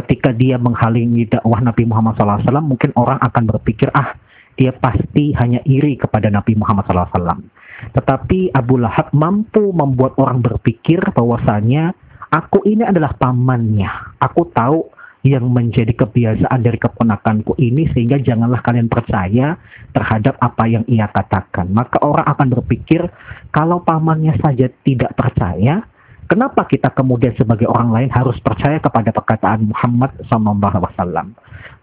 ketika 0.00 0.32
dia 0.32 0.56
menghalangi 0.56 1.28
dakwah 1.28 1.60
Nabi 1.60 1.84
Muhammad 1.84 2.16
SAW, 2.16 2.64
mungkin 2.64 2.90
orang 2.96 3.20
akan 3.20 3.44
berpikir, 3.52 3.92
ah, 3.92 4.16
dia 4.56 4.72
pasti 4.72 5.36
hanya 5.36 5.60
iri 5.68 6.00
kepada 6.00 6.32
Nabi 6.32 6.56
Muhammad 6.56 6.88
SAW. 6.88 7.44
Tetapi 7.90 8.54
Abu 8.54 8.78
Lahab 8.78 9.10
mampu 9.10 9.74
membuat 9.74 10.14
orang 10.22 10.38
berpikir 10.40 11.02
bahwasanya 11.12 11.92
aku 12.30 12.62
ini 12.64 12.86
adalah 12.86 13.12
pamannya. 13.18 13.90
Aku 14.22 14.46
tahu 14.54 14.86
yang 15.22 15.46
menjadi 15.54 15.94
kebiasaan 15.94 16.66
dari 16.66 16.78
keponakanku 16.82 17.54
ini 17.62 17.86
sehingga 17.94 18.18
janganlah 18.18 18.58
kalian 18.58 18.90
percaya 18.90 19.54
terhadap 19.94 20.34
apa 20.42 20.66
yang 20.66 20.82
ia 20.90 21.06
katakan. 21.06 21.70
Maka 21.70 22.02
orang 22.02 22.26
akan 22.26 22.48
berpikir 22.58 23.06
kalau 23.54 23.78
pamannya 23.86 24.34
saja 24.42 24.66
tidak 24.82 25.14
percaya, 25.14 25.86
kenapa 26.26 26.66
kita 26.66 26.90
kemudian 26.90 27.38
sebagai 27.38 27.70
orang 27.70 27.94
lain 27.94 28.10
harus 28.10 28.34
percaya 28.42 28.82
kepada 28.82 29.14
perkataan 29.14 29.70
Muhammad 29.70 30.10
SAW? 30.26 31.30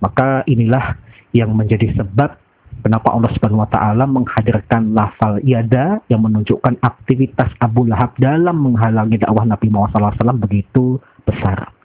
Maka 0.04 0.44
inilah 0.44 1.00
yang 1.32 1.56
menjadi 1.56 1.96
sebab 1.96 2.36
Kenapa 2.80 3.12
Allah 3.12 3.28
Subhanahu 3.36 3.60
wa 3.60 3.68
taala 3.68 4.08
menghadirkan 4.08 4.96
lafal 4.96 5.44
yada 5.44 6.00
yang 6.08 6.24
menunjukkan 6.24 6.80
aktivitas 6.80 7.52
Abu 7.60 7.84
Lahab 7.84 8.16
dalam 8.16 8.56
menghalangi 8.56 9.20
dakwah 9.20 9.44
Nabi 9.44 9.68
Muhammad 9.68 10.16
SAW 10.16 10.40
begitu 10.40 10.96
besar. 11.28 11.76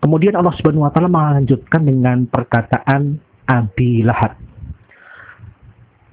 Kemudian 0.00 0.32
Allah 0.40 0.56
Subhanahu 0.56 0.88
wa 0.88 0.92
taala 0.96 1.12
melanjutkan 1.12 1.84
dengan 1.84 2.24
perkataan 2.24 3.20
Abi 3.44 4.00
Lahab. 4.00 4.32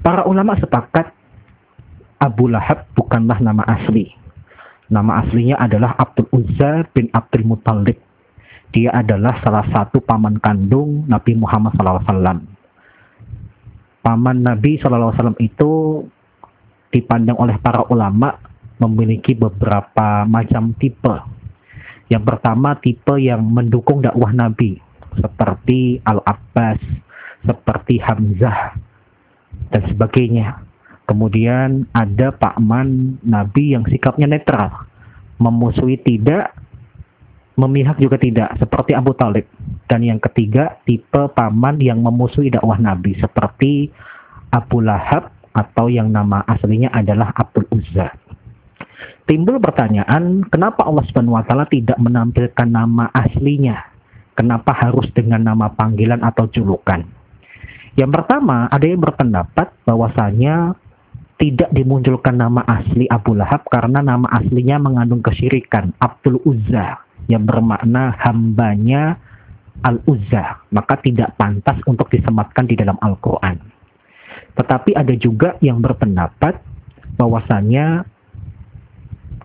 Para 0.04 0.28
ulama 0.28 0.60
sepakat 0.60 1.08
Abu 2.20 2.52
Lahab 2.52 2.84
bukanlah 3.00 3.40
nama 3.40 3.64
asli. 3.64 4.12
Nama 4.92 5.24
aslinya 5.24 5.56
adalah 5.56 5.96
Abdul 5.96 6.28
Uzza 6.36 6.84
bin 6.92 7.08
Abdul 7.16 7.48
Muttalib. 7.48 7.96
Dia 8.76 8.92
adalah 8.92 9.40
salah 9.40 9.64
satu 9.72 10.04
paman 10.04 10.44
kandung 10.44 11.08
Nabi 11.08 11.32
Muhammad 11.40 11.72
SAW 11.80 12.57
paman 14.02 14.44
Nabi 14.46 14.80
SAW 14.80 15.14
itu 15.42 16.04
dipandang 16.94 17.38
oleh 17.38 17.60
para 17.60 17.84
ulama 17.92 18.40
memiliki 18.78 19.34
beberapa 19.34 20.24
macam 20.24 20.74
tipe. 20.78 21.16
Yang 22.08 22.24
pertama 22.24 22.78
tipe 22.80 23.20
yang 23.20 23.44
mendukung 23.44 24.00
dakwah 24.00 24.32
Nabi 24.32 24.80
seperti 25.18 26.00
Al-Abbas, 26.06 26.80
seperti 27.44 28.00
Hamzah 28.00 28.78
dan 29.74 29.84
sebagainya. 29.92 30.62
Kemudian 31.08 31.88
ada 31.96 32.36
pakman 32.36 33.20
Nabi 33.24 33.76
yang 33.76 33.88
sikapnya 33.88 34.28
netral, 34.28 34.88
memusuhi 35.40 36.00
tidak, 36.04 36.52
memihak 37.56 37.96
juga 37.98 38.20
tidak, 38.20 38.52
seperti 38.60 38.92
Abu 38.92 39.16
Talib. 39.16 39.48
Dan 39.88 40.04
yang 40.04 40.20
ketiga, 40.20 40.78
tipe 40.84 41.32
paman 41.32 41.80
yang 41.80 42.04
memusuhi 42.04 42.52
dakwah 42.52 42.76
Nabi, 42.76 43.16
seperti 43.18 43.88
Abu 44.52 44.84
Lahab 44.84 45.32
atau 45.56 45.88
yang 45.88 46.12
nama 46.12 46.44
aslinya 46.46 46.92
adalah 46.92 47.32
Abdul 47.34 47.66
Uzza. 47.72 48.12
Timbul 49.28 49.60
pertanyaan, 49.60 50.48
kenapa 50.48 50.88
Allah 50.88 51.04
Subhanahu 51.08 51.36
wa 51.36 51.44
taala 51.44 51.68
tidak 51.68 52.00
menampilkan 52.00 52.68
nama 52.68 53.12
aslinya? 53.12 53.76
Kenapa 54.38 54.72
harus 54.72 55.10
dengan 55.12 55.44
nama 55.44 55.68
panggilan 55.74 56.24
atau 56.24 56.48
julukan? 56.48 57.04
Yang 57.98 58.12
pertama, 58.14 58.70
ada 58.70 58.86
yang 58.86 59.02
berpendapat 59.02 59.74
bahwasanya 59.84 60.78
tidak 61.42 61.70
dimunculkan 61.74 62.38
nama 62.38 62.62
asli 62.66 63.10
Abu 63.10 63.34
Lahab 63.34 63.66
karena 63.70 64.06
nama 64.06 64.30
aslinya 64.38 64.78
mengandung 64.78 65.26
kesyirikan, 65.26 65.92
Abdul 65.98 66.38
Uzza 66.46 67.02
yang 67.28 67.50
bermakna 67.50 68.14
hambanya 68.22 69.18
Al-Uzza, 69.86 70.66
maka 70.74 70.98
tidak 71.02 71.38
pantas 71.38 71.78
untuk 71.86 72.10
disematkan 72.10 72.66
di 72.66 72.74
dalam 72.74 72.98
Al-Quran. 72.98 73.58
Tetapi 74.58 74.98
ada 74.98 75.14
juga 75.14 75.54
yang 75.62 75.78
berpendapat 75.82 76.58
bahwasanya 77.18 78.06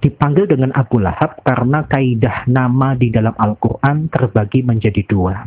dipanggil 0.02 0.50
dengan 0.50 0.72
Abu 0.74 0.98
Lahab 0.98 1.38
karena 1.46 1.84
kaidah 1.86 2.48
nama 2.50 2.96
di 2.96 3.12
dalam 3.12 3.36
Al-Quran 3.38 4.08
terbagi 4.08 4.64
menjadi 4.66 5.04
dua. 5.06 5.46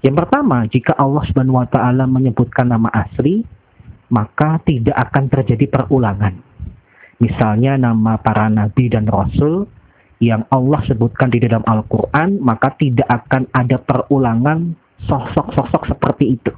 Yang 0.00 0.16
pertama, 0.26 0.64
jika 0.64 0.96
Allah 0.96 1.22
Subhanahu 1.28 1.60
wa 1.60 1.68
taala 1.68 2.08
menyebutkan 2.08 2.72
nama 2.72 2.88
asli, 2.88 3.44
maka 4.10 4.58
tidak 4.66 4.96
akan 4.96 5.24
terjadi 5.28 5.70
perulangan. 5.70 6.34
Misalnya 7.20 7.76
nama 7.76 8.16
para 8.16 8.48
nabi 8.48 8.88
dan 8.88 9.04
rasul 9.04 9.68
yang 10.20 10.44
Allah 10.52 10.84
sebutkan 10.84 11.32
di 11.32 11.40
dalam 11.40 11.64
Al-Quran, 11.64 12.44
maka 12.44 12.76
tidak 12.76 13.08
akan 13.08 13.48
ada 13.56 13.80
perulangan 13.80 14.76
sosok-sosok 15.08 15.88
seperti 15.88 16.36
itu. 16.36 16.52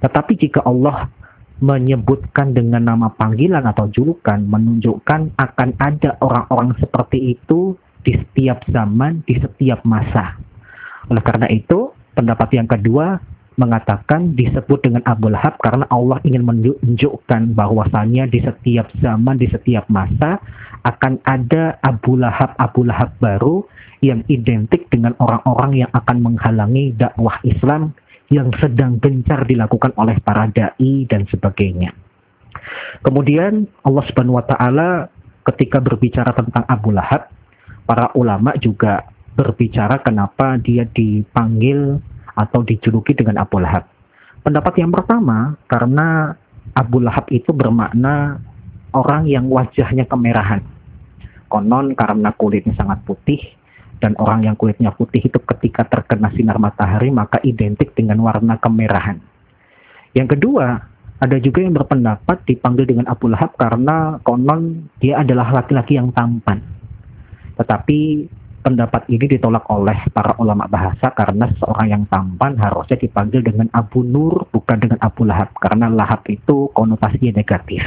Tetapi 0.00 0.32
jika 0.38 0.62
Allah 0.62 1.10
menyebutkan 1.60 2.56
dengan 2.56 2.88
nama 2.88 3.12
panggilan 3.12 3.66
atau 3.68 3.90
julukan, 3.92 4.40
menunjukkan 4.40 5.36
akan 5.36 5.68
ada 5.76 6.16
orang-orang 6.24 6.72
seperti 6.80 7.36
itu 7.36 7.76
di 8.00 8.16
setiap 8.16 8.64
zaman, 8.72 9.20
di 9.28 9.36
setiap 9.36 9.84
masa. 9.84 10.40
Oleh 11.12 11.20
karena 11.20 11.50
itu, 11.52 11.92
pendapat 12.16 12.48
yang 12.56 12.70
kedua 12.70 13.20
mengatakan 13.60 14.32
disebut 14.32 14.80
dengan 14.80 15.04
Abu 15.04 15.28
Lahab 15.28 15.60
karena 15.60 15.84
Allah 15.92 16.16
ingin 16.24 16.48
menunjukkan 16.48 17.52
bahwasannya 17.52 18.26
di 18.32 18.40
setiap 18.40 18.88
zaman, 19.04 19.36
di 19.36 19.52
setiap 19.52 19.84
masa 19.92 20.40
akan 20.88 21.20
ada 21.28 21.76
Abu 21.84 22.16
Lahab, 22.16 22.56
Abu 22.56 22.88
Lahab 22.88 23.12
baru 23.20 23.68
yang 24.00 24.24
identik 24.32 24.88
dengan 24.88 25.12
orang-orang 25.20 25.84
yang 25.84 25.90
akan 25.92 26.24
menghalangi 26.24 26.96
dakwah 26.96 27.36
Islam 27.44 27.92
yang 28.32 28.48
sedang 28.56 28.96
gencar 28.96 29.44
dilakukan 29.44 29.92
oleh 30.00 30.16
para 30.24 30.48
dai 30.48 31.04
dan 31.04 31.28
sebagainya. 31.28 31.92
Kemudian 33.04 33.68
Allah 33.84 34.04
Subhanahu 34.08 34.40
wa 34.40 34.46
taala 34.46 35.12
ketika 35.52 35.82
berbicara 35.82 36.32
tentang 36.32 36.64
Abu 36.64 36.94
Lahab, 36.94 37.28
para 37.84 38.08
ulama 38.16 38.54
juga 38.56 39.04
berbicara 39.34 39.98
kenapa 40.00 40.58
dia 40.60 40.86
dipanggil 40.86 41.98
atau 42.40 42.64
dijuluki 42.64 43.12
dengan 43.12 43.44
Abu 43.44 43.60
Lahab. 43.60 43.84
Pendapat 44.40 44.80
yang 44.80 44.88
pertama, 44.88 45.60
karena 45.68 46.32
Abu 46.72 47.04
Lahab 47.04 47.28
itu 47.28 47.52
bermakna 47.52 48.40
orang 48.96 49.28
yang 49.28 49.44
wajahnya 49.52 50.08
kemerahan. 50.08 50.64
Konon 51.52 51.92
karena 51.92 52.32
kulitnya 52.32 52.72
sangat 52.80 53.04
putih, 53.04 53.42
dan 54.00 54.16
orang 54.16 54.48
yang 54.48 54.56
kulitnya 54.56 54.96
putih 54.96 55.20
itu 55.20 55.36
ketika 55.36 55.84
terkena 55.84 56.32
sinar 56.32 56.56
matahari 56.56 57.12
maka 57.12 57.36
identik 57.44 57.92
dengan 57.92 58.24
warna 58.24 58.56
kemerahan. 58.56 59.20
Yang 60.16 60.40
kedua, 60.40 60.80
ada 61.20 61.36
juga 61.36 61.60
yang 61.60 61.76
berpendapat 61.76 62.48
dipanggil 62.48 62.88
dengan 62.88 63.06
Abu 63.12 63.28
Lahab 63.28 63.52
karena 63.60 64.16
konon 64.24 64.88
dia 65.04 65.20
adalah 65.20 65.52
laki-laki 65.52 66.00
yang 66.00 66.08
tampan. 66.16 66.64
Tetapi 67.60 68.24
pendapat 68.60 69.08
ini 69.08 69.36
ditolak 69.36 69.64
oleh 69.72 69.96
para 70.12 70.36
ulama 70.36 70.68
bahasa 70.68 71.12
karena 71.16 71.48
seorang 71.60 71.88
yang 71.88 72.04
tampan 72.12 72.60
harusnya 72.60 73.00
dipanggil 73.00 73.40
dengan 73.40 73.72
Abu 73.72 74.04
Nur 74.04 74.48
bukan 74.52 74.76
dengan 74.76 75.00
Abu 75.00 75.24
Lahab 75.24 75.52
karena 75.58 75.88
Lahab 75.88 76.24
itu 76.28 76.68
konotasinya 76.76 77.40
negatif. 77.40 77.80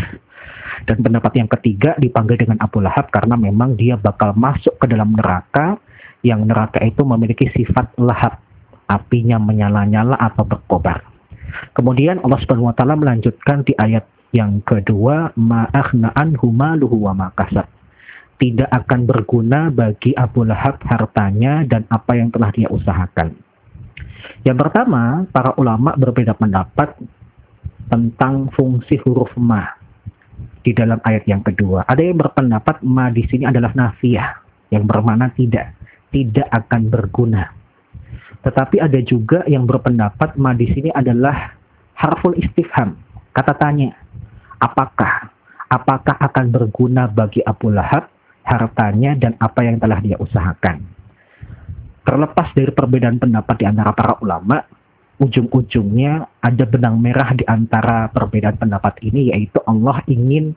Dan 0.84 1.00
pendapat 1.06 1.38
yang 1.38 1.48
ketiga 1.48 1.96
dipanggil 2.01 2.36
dengan 2.42 2.58
Abu 2.60 2.82
Lahab 2.82 3.13
karena 3.13 3.38
memang 3.38 3.77
dia 3.77 3.96
bakal 3.96 4.34
masuk 4.34 4.74
ke 4.82 4.89
dalam 4.89 5.13
neraka 5.13 5.77
yang 6.25 6.44
neraka 6.50 6.82
itu 6.82 7.03
memiliki 7.03 7.51
sifat 7.51 7.94
lahab, 8.00 8.39
apinya 8.88 9.38
menyala-nyala 9.38 10.18
atau 10.18 10.48
berkobar. 10.48 11.03
Kemudian 11.77 12.24
Allah 12.25 12.39
Subhanahu 12.42 12.72
wa 12.72 12.75
taala 12.75 12.98
melanjutkan 12.98 13.62
di 13.68 13.77
ayat 13.77 14.08
yang 14.34 14.65
kedua, 14.65 15.30
ma'akhna 15.38 16.15
humaluhu 16.42 17.06
wa 17.06 17.13
makasab 17.13 17.70
tidak 18.44 18.68
akan 18.76 19.08
berguna 19.08 19.72
bagi 19.72 20.12
Abu 20.20 20.44
Lahab 20.44 20.76
hartanya 20.84 21.64
dan 21.64 21.88
apa 21.88 22.20
yang 22.20 22.28
telah 22.28 22.52
dia 22.52 22.68
usahakan. 22.68 23.32
Yang 24.44 24.68
pertama, 24.68 25.24
para 25.32 25.56
ulama 25.56 25.96
berbeda 25.96 26.36
pendapat 26.36 26.92
tentang 27.88 28.52
fungsi 28.52 29.00
huruf 29.08 29.32
ma 29.40 29.64
di 30.60 30.76
dalam 30.76 31.00
ayat 31.08 31.24
yang 31.24 31.40
kedua. 31.40 31.88
Ada 31.88 32.04
yang 32.04 32.20
berpendapat 32.20 32.84
ma 32.84 33.08
di 33.08 33.24
sini 33.32 33.48
adalah 33.48 33.72
nafiyah, 33.72 34.44
yang 34.76 34.84
bermakna 34.84 35.32
tidak, 35.40 35.72
tidak 36.12 36.48
akan 36.52 36.92
berguna. 36.92 37.48
Tetapi 38.44 38.84
ada 38.84 39.00
juga 39.08 39.48
yang 39.48 39.64
berpendapat 39.64 40.36
ma 40.36 40.52
di 40.52 40.68
sini 40.68 40.92
adalah 40.92 41.56
harful 41.96 42.36
istifham, 42.36 43.00
kata 43.32 43.56
tanya. 43.56 43.96
Apakah? 44.60 45.32
Apakah 45.72 46.20
akan 46.20 46.52
berguna 46.52 47.08
bagi 47.08 47.40
Abu 47.48 47.72
Lahab 47.72 48.12
hartanya, 48.44 49.16
dan 49.18 49.36
apa 49.40 49.64
yang 49.64 49.80
telah 49.80 50.00
dia 50.04 50.20
usahakan. 50.20 50.84
Terlepas 52.04 52.52
dari 52.52 52.72
perbedaan 52.76 53.18
pendapat 53.18 53.56
di 53.64 53.66
antara 53.66 53.96
para 53.96 54.20
ulama, 54.20 54.60
ujung-ujungnya 55.24 56.28
ada 56.44 56.64
benang 56.68 57.00
merah 57.00 57.32
di 57.32 57.48
antara 57.48 58.12
perbedaan 58.12 58.60
pendapat 58.60 59.00
ini, 59.08 59.32
yaitu 59.32 59.64
Allah 59.64 60.03
ingin 60.12 60.51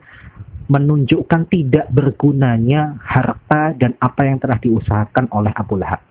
menunjukkan 0.67 1.47
tidak 1.47 1.87
bergunanya 1.95 2.99
harta 2.99 3.71
dan 3.79 3.95
apa 4.03 4.27
yang 4.27 4.37
telah 4.43 4.59
diusahakan 4.59 5.31
oleh 5.31 5.55
Abu 5.55 5.79
Lahab. 5.79 6.03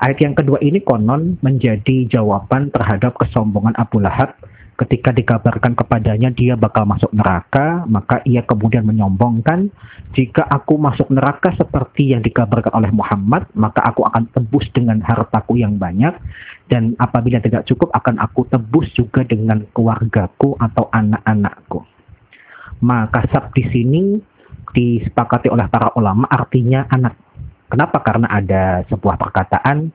Ayat 0.00 0.20
yang 0.20 0.36
kedua 0.36 0.60
ini 0.60 0.80
konon 0.80 1.40
menjadi 1.40 2.08
jawaban 2.08 2.72
terhadap 2.72 3.16
kesombongan 3.16 3.76
Abu 3.76 4.00
Lahab 4.00 4.36
ketika 4.76 5.08
dikabarkan 5.08 5.72
kepadanya 5.72 6.28
dia 6.28 6.52
bakal 6.52 6.84
masuk 6.84 7.08
neraka, 7.16 7.88
maka 7.88 8.20
ia 8.28 8.44
kemudian 8.44 8.84
menyombongkan, 8.84 9.72
jika 10.12 10.44
aku 10.44 10.76
masuk 10.76 11.08
neraka 11.08 11.56
seperti 11.56 12.12
yang 12.12 12.20
dikabarkan 12.20 12.72
oleh 12.76 12.92
Muhammad, 12.92 13.48
maka 13.56 13.80
aku 13.88 14.04
akan 14.04 14.28
tebus 14.36 14.68
dengan 14.76 15.00
hartaku 15.00 15.56
yang 15.56 15.80
banyak, 15.80 16.12
dan 16.68 16.92
apabila 17.00 17.40
tidak 17.40 17.64
cukup 17.64 17.88
akan 17.96 18.20
aku 18.20 18.44
tebus 18.52 18.92
juga 18.92 19.24
dengan 19.24 19.64
keluargaku 19.72 20.60
atau 20.60 20.92
anak-anakku. 20.92 21.80
Maka 22.84 23.24
sab 23.32 23.56
di 23.56 23.64
sini 23.72 24.20
disepakati 24.76 25.48
oleh 25.48 25.64
para 25.72 25.88
ulama 25.96 26.28
artinya 26.28 26.84
anak. 26.92 27.16
Kenapa? 27.72 28.04
Karena 28.04 28.28
ada 28.28 28.84
sebuah 28.92 29.16
perkataan 29.16 29.88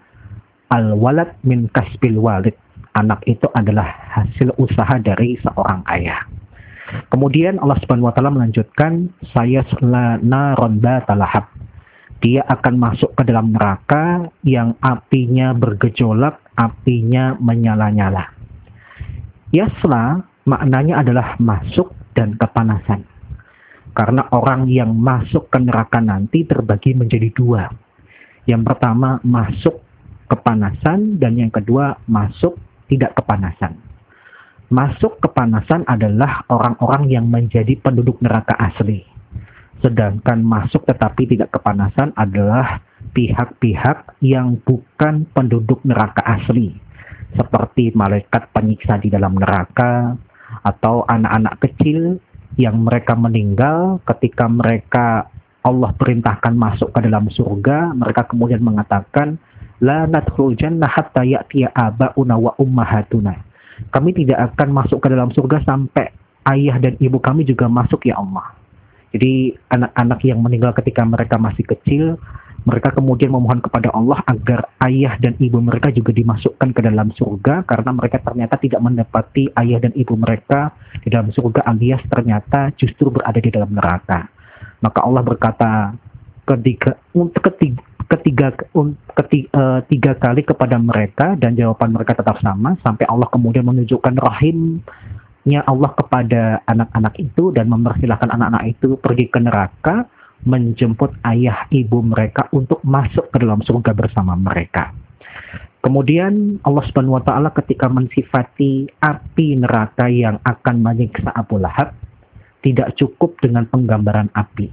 al-walad 0.74 1.38
min 1.46 1.70
kasbil 1.70 2.18
walid 2.18 2.58
anak 2.96 3.24
itu 3.28 3.48
adalah 3.56 3.88
hasil 4.12 4.52
usaha 4.60 5.00
dari 5.00 5.40
seorang 5.40 5.84
ayah. 5.92 6.22
Kemudian 7.08 7.60
Allah 7.64 7.80
Subhanahu 7.80 8.12
wa 8.12 8.16
taala 8.16 8.32
melanjutkan 8.36 9.12
saya 9.32 9.64
naron 10.20 10.84
talahab. 10.84 11.48
Dia 12.22 12.46
akan 12.46 12.78
masuk 12.78 13.18
ke 13.18 13.26
dalam 13.26 13.56
neraka 13.56 14.30
yang 14.46 14.78
apinya 14.84 15.58
bergejolak, 15.58 16.38
apinya 16.54 17.34
menyala-nyala. 17.42 18.30
Yasla 19.50 20.22
maknanya 20.46 21.02
adalah 21.02 21.34
masuk 21.42 21.90
dan 22.14 22.38
kepanasan. 22.38 23.08
Karena 23.92 24.24
orang 24.32 24.70
yang 24.72 24.96
masuk 24.96 25.52
ke 25.52 25.60
neraka 25.60 26.00
nanti 26.00 26.48
terbagi 26.48 26.96
menjadi 26.96 27.28
dua. 27.34 27.68
Yang 28.48 28.70
pertama 28.70 29.20
masuk 29.26 29.82
kepanasan 30.32 31.20
dan 31.20 31.36
yang 31.36 31.52
kedua 31.52 32.00
masuk 32.08 32.56
tidak 32.92 33.16
kepanasan. 33.16 33.80
Masuk 34.72 35.20
kepanasan 35.24 35.88
adalah 35.88 36.44
orang-orang 36.52 37.08
yang 37.08 37.26
menjadi 37.28 37.80
penduduk 37.80 38.20
neraka 38.20 38.56
asli. 38.60 39.04
Sedangkan 39.80 40.44
masuk 40.44 40.86
tetapi 40.86 41.28
tidak 41.32 41.56
kepanasan 41.56 42.14
adalah 42.20 42.80
pihak-pihak 43.16 44.22
yang 44.22 44.60
bukan 44.64 45.28
penduduk 45.34 45.82
neraka 45.88 46.22
asli. 46.24 46.76
Seperti 47.36 47.96
malaikat 47.96 48.52
penyiksa 48.52 49.00
di 49.00 49.08
dalam 49.12 49.40
neraka 49.40 50.16
atau 50.68 51.08
anak-anak 51.08 51.64
kecil 51.64 52.20
yang 52.60 52.84
mereka 52.84 53.16
meninggal 53.16 54.04
ketika 54.04 54.46
mereka 54.52 55.32
Allah 55.62 55.94
perintahkan 55.94 56.58
masuk 56.58 56.90
ke 56.90 57.00
dalam 57.06 57.30
surga, 57.30 57.94
mereka 57.94 58.26
kemudian 58.26 58.66
mengatakan, 58.66 59.38
La 59.82 60.06
nadkhul 60.06 60.54
jannah 60.62 60.86
hatta 60.86 61.26
ya'tiya 61.26 61.74
aba'una 61.74 62.38
wa 62.38 62.54
ummahatuna. 62.62 63.34
Kami 63.90 64.14
tidak 64.14 64.54
akan 64.54 64.78
masuk 64.78 65.02
ke 65.02 65.10
dalam 65.10 65.34
surga 65.34 65.66
sampai 65.66 66.14
ayah 66.54 66.78
dan 66.78 66.94
ibu 67.02 67.18
kami 67.18 67.42
juga 67.42 67.66
masuk 67.66 68.06
ya 68.06 68.22
Allah. 68.22 68.54
Jadi 69.12 69.58
anak-anak 69.74 70.22
yang 70.24 70.40
meninggal 70.40 70.72
ketika 70.78 71.02
mereka 71.04 71.36
masih 71.42 71.66
kecil, 71.66 72.16
mereka 72.62 72.94
kemudian 72.94 73.34
memohon 73.34 73.58
kepada 73.58 73.90
Allah 73.90 74.22
agar 74.30 74.70
ayah 74.86 75.18
dan 75.18 75.34
ibu 75.42 75.58
mereka 75.58 75.90
juga 75.90 76.14
dimasukkan 76.14 76.78
ke 76.78 76.82
dalam 76.86 77.10
surga 77.18 77.66
karena 77.66 77.90
mereka 77.90 78.22
ternyata 78.22 78.56
tidak 78.62 78.86
mendapati 78.86 79.50
ayah 79.58 79.82
dan 79.82 79.92
ibu 79.98 80.14
mereka 80.14 80.70
di 81.02 81.10
dalam 81.10 81.34
surga 81.34 81.66
alias 81.66 82.06
ternyata 82.06 82.70
justru 82.78 83.10
berada 83.10 83.42
di 83.42 83.50
dalam 83.50 83.74
neraka. 83.74 84.30
Maka 84.86 85.00
Allah 85.02 85.26
berkata 85.26 85.72
ketiga 86.46 86.98
untuk 87.18 87.50
ketiga 88.12 88.52
ketiga, 88.52 88.92
ketiga, 89.16 89.48
uh, 89.56 89.80
tiga 89.88 90.12
kali 90.20 90.42
kepada 90.44 90.76
mereka 90.76 91.40
dan 91.40 91.56
jawaban 91.56 91.96
mereka 91.96 92.18
tetap 92.18 92.40
sama 92.44 92.76
sampai 92.84 93.08
Allah 93.08 93.28
kemudian 93.32 93.64
menunjukkan 93.64 94.20
rahimnya 94.20 95.62
Allah 95.64 95.92
kepada 95.96 96.60
anak-anak 96.68 97.16
itu 97.22 97.56
dan 97.56 97.72
mempersilahkan 97.72 98.28
anak-anak 98.28 98.76
itu 98.76 99.00
pergi 99.00 99.26
ke 99.32 99.40
neraka 99.40 100.10
menjemput 100.44 101.14
ayah 101.30 101.70
ibu 101.70 102.02
mereka 102.02 102.50
untuk 102.52 102.82
masuk 102.82 103.30
ke 103.30 103.38
dalam 103.40 103.62
surga 103.62 103.94
bersama 103.94 104.34
mereka. 104.34 104.90
Kemudian 105.82 106.62
Allah 106.62 106.86
Subhanahu 106.86 107.18
wa 107.18 107.24
taala 107.26 107.50
ketika 107.58 107.90
mensifati 107.90 108.86
api 109.02 109.58
neraka 109.58 110.06
yang 110.10 110.38
akan 110.46 110.82
menyiksa 110.82 111.34
Abu 111.34 111.58
Lahab 111.58 111.94
tidak 112.62 112.94
cukup 112.98 113.38
dengan 113.42 113.66
penggambaran 113.66 114.30
api. 114.38 114.70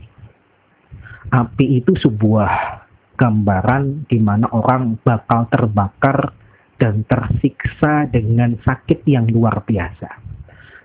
Api 1.32 1.80
itu 1.80 1.96
sebuah 1.96 2.87
gambaran 3.18 4.06
di 4.06 4.22
mana 4.22 4.46
orang 4.54 4.96
bakal 5.02 5.50
terbakar 5.50 6.30
dan 6.78 7.02
tersiksa 7.10 8.06
dengan 8.06 8.54
sakit 8.62 9.02
yang 9.10 9.26
luar 9.26 9.66
biasa. 9.66 10.08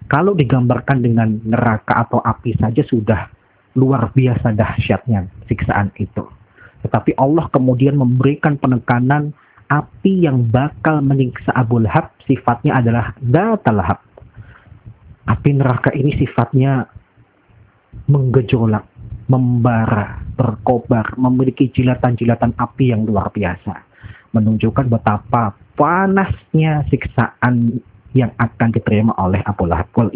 Kalau 0.09 0.33
digambarkan 0.33 1.05
dengan 1.05 1.37
neraka 1.45 2.09
atau 2.09 2.19
api 2.19 2.57
saja 2.57 2.81
sudah 2.83 3.29
luar 3.77 4.09
biasa 4.13 4.53
dahsyatnya 4.53 5.29
siksaan 5.47 5.93
itu. 6.01 6.25
Tetapi 6.83 7.15
Allah 7.15 7.47
kemudian 7.53 7.95
memberikan 7.95 8.59
penekanan 8.59 9.31
api 9.71 10.27
yang 10.27 10.43
bakal 10.51 10.99
menyiksa 10.99 11.55
Abu 11.55 11.79
Lahab 11.79 12.11
sifatnya 12.27 12.83
adalah 12.83 13.15
datalahab. 13.23 14.03
Api 15.23 15.49
neraka 15.55 15.95
ini 15.95 16.19
sifatnya 16.19 16.83
menggejolak, 18.11 18.83
membara, 19.33 20.21
berkobar, 20.37 21.17
memiliki 21.17 21.73
jilatan-jilatan 21.73 22.53
api 22.53 22.93
yang 22.93 23.09
luar 23.09 23.33
biasa. 23.33 23.81
Menunjukkan 24.37 24.93
betapa 24.93 25.57
panasnya 25.73 26.85
siksaan 26.93 27.81
yang 28.13 28.29
akan 28.37 28.69
diterima 28.69 29.17
oleh 29.17 29.41
Abu 29.49 29.65
Lahab. 29.65 29.89
Wal 29.97 30.13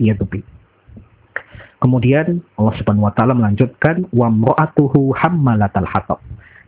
Kemudian 1.77 2.41
Allah 2.58 2.73
Subhanahu 2.82 3.06
wa 3.06 3.13
taala 3.13 3.38
melanjutkan 3.38 4.10
wa 4.10 4.30
mra'atuhu 4.34 5.13
hammalatal 5.13 5.86
hatab 5.86 6.17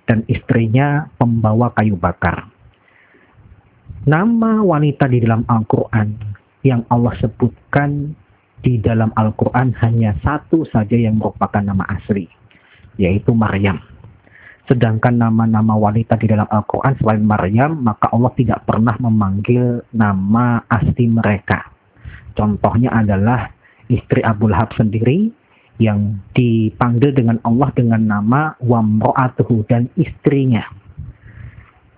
dan 0.05 0.21
istrinya 0.29 1.09
pembawa 1.17 1.73
kayu 1.73 1.97
bakar. 1.97 2.45
Nama 4.05 4.62
wanita 4.65 5.09
di 5.09 5.21
dalam 5.21 5.45
Al-Qur'an 5.49 6.13
yang 6.65 6.85
Allah 6.93 7.13
sebutkan 7.21 8.13
di 8.60 8.80
dalam 8.80 9.12
Al-Quran 9.15 9.76
hanya 9.80 10.15
satu 10.19 10.67
saja 10.67 10.95
yang 10.95 11.19
merupakan 11.19 11.63
nama 11.63 11.88
asli, 11.88 12.28
yaitu 13.00 13.32
Maryam. 13.32 13.80
Sedangkan 14.69 15.17
nama-nama 15.17 15.74
wanita 15.74 16.19
di 16.22 16.30
dalam 16.30 16.45
Al-Quran 16.45 16.93
selain 17.02 17.26
Maryam, 17.26 17.82
maka 17.82 18.12
Allah 18.13 18.30
tidak 18.38 18.69
pernah 18.69 18.93
memanggil 19.02 19.82
nama 19.95 20.62
asli 20.69 21.10
mereka. 21.10 21.65
Contohnya 22.38 22.93
adalah 22.93 23.50
istri 23.89 24.22
Abu 24.22 24.45
Lahab 24.45 24.69
sendiri 24.78 25.34
yang 25.82 26.22
dipanggil 26.38 27.15
dengan 27.15 27.41
Allah 27.48 27.74
dengan 27.74 28.04
nama 28.06 28.54
Wamro'atuhu 28.62 29.65
dan 29.65 29.89
istrinya. 29.98 30.62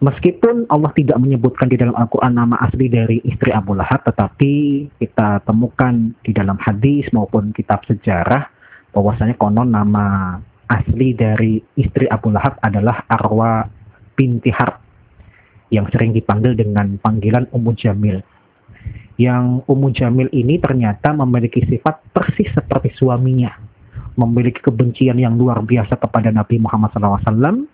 Meskipun 0.02 0.66
Allah 0.74 0.90
tidak 0.98 1.22
menyebutkan 1.22 1.70
di 1.70 1.78
dalam 1.78 1.94
Al-Quran 1.94 2.34
nama 2.34 2.58
asli 2.66 2.90
dari 2.90 3.22
istri 3.22 3.54
Abu 3.54 3.78
Lahab, 3.78 4.02
tetapi 4.02 4.54
kita 4.98 5.46
temukan 5.46 6.10
di 6.26 6.34
dalam 6.34 6.58
hadis 6.58 7.06
maupun 7.14 7.54
kitab 7.54 7.86
sejarah 7.86 8.50
bahwasanya 8.98 9.38
konon 9.38 9.70
nama 9.70 10.42
asli 10.74 11.14
dari 11.14 11.62
istri 11.78 12.10
Abu 12.10 12.34
Lahab 12.34 12.58
adalah 12.66 13.06
Arwa 13.14 13.70
binti 14.18 14.50
Harb 14.50 14.82
yang 15.70 15.86
sering 15.94 16.18
dipanggil 16.18 16.58
dengan 16.58 16.98
panggilan 16.98 17.46
Ummu 17.54 17.72
Jamil. 17.78 18.26
Yang 19.22 19.62
Ummu 19.70 19.88
Jamil 19.94 20.34
ini 20.34 20.58
ternyata 20.58 21.14
memiliki 21.14 21.62
sifat 21.70 22.02
persis 22.10 22.50
seperti 22.58 22.90
suaminya, 22.98 23.54
memiliki 24.18 24.66
kebencian 24.66 25.22
yang 25.22 25.38
luar 25.38 25.62
biasa 25.62 25.94
kepada 26.02 26.34
Nabi 26.34 26.58
Muhammad 26.58 26.90
SAW, 26.98 27.70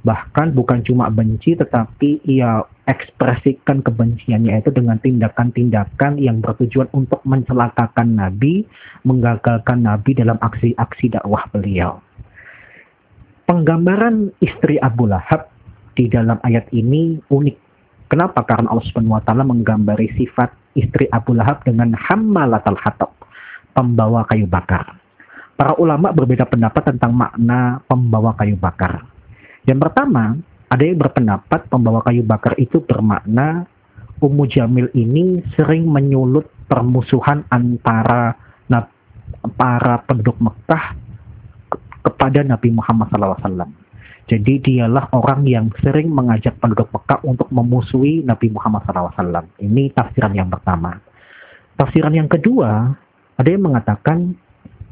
Bahkan 0.00 0.56
bukan 0.56 0.80
cuma 0.80 1.12
benci 1.12 1.52
tetapi 1.52 2.24
ia 2.24 2.64
ekspresikan 2.88 3.84
kebenciannya 3.84 4.64
itu 4.64 4.72
dengan 4.72 4.96
tindakan-tindakan 4.96 6.16
yang 6.16 6.40
bertujuan 6.40 6.88
untuk 6.96 7.20
mencelakakan 7.28 8.16
Nabi, 8.16 8.64
menggagalkan 9.04 9.84
Nabi 9.84 10.16
dalam 10.16 10.40
aksi-aksi 10.40 11.12
dakwah 11.12 11.44
beliau. 11.52 12.00
Penggambaran 13.44 14.32
istri 14.40 14.80
Abu 14.80 15.04
Lahab 15.04 15.52
di 15.98 16.08
dalam 16.08 16.40
ayat 16.48 16.64
ini 16.72 17.20
unik. 17.28 17.56
Kenapa? 18.08 18.42
Karena 18.42 18.72
Allah 18.72 18.86
Subhanahu 18.88 19.20
wa 19.20 19.44
menggambari 19.44 20.08
sifat 20.16 20.50
istri 20.74 21.06
Abu 21.12 21.36
Lahab 21.36 21.60
dengan 21.66 21.92
hammalatal 21.92 22.78
hatab, 22.78 23.12
pembawa 23.76 24.24
kayu 24.32 24.48
bakar. 24.48 24.96
Para 25.60 25.76
ulama 25.76 26.08
berbeda 26.08 26.48
pendapat 26.48 26.88
tentang 26.88 27.12
makna 27.12 27.84
pembawa 27.84 28.32
kayu 28.38 28.56
bakar. 28.56 29.04
Yang 29.70 29.86
pertama, 29.86 30.34
ada 30.66 30.82
yang 30.82 30.98
berpendapat 30.98 31.70
pembawa 31.70 32.02
kayu 32.02 32.26
bakar 32.26 32.58
itu 32.58 32.82
bermakna 32.82 33.70
Ummu 34.18 34.50
Jamil 34.50 34.90
ini 34.98 35.38
sering 35.54 35.86
menyulut 35.86 36.50
permusuhan 36.66 37.46
antara 37.54 38.34
para 39.54 40.02
penduduk 40.04 40.36
Mekah 40.42 40.98
kepada 42.02 42.42
Nabi 42.42 42.74
Muhammad 42.74 43.14
SAW. 43.14 43.70
Jadi 44.26 44.58
dialah 44.58 45.10
orang 45.14 45.46
yang 45.46 45.70
sering 45.82 46.10
mengajak 46.10 46.58
penduduk 46.58 46.90
Mekah 46.90 47.22
untuk 47.22 47.48
memusuhi 47.54 48.26
Nabi 48.26 48.50
Muhammad 48.50 48.82
SAW. 48.84 49.46
Ini 49.62 49.94
tafsiran 49.94 50.34
yang 50.34 50.50
pertama. 50.50 50.98
Tafsiran 51.78 52.12
yang 52.12 52.28
kedua, 52.28 52.90
ada 53.38 53.48
yang 53.48 53.64
mengatakan 53.64 54.34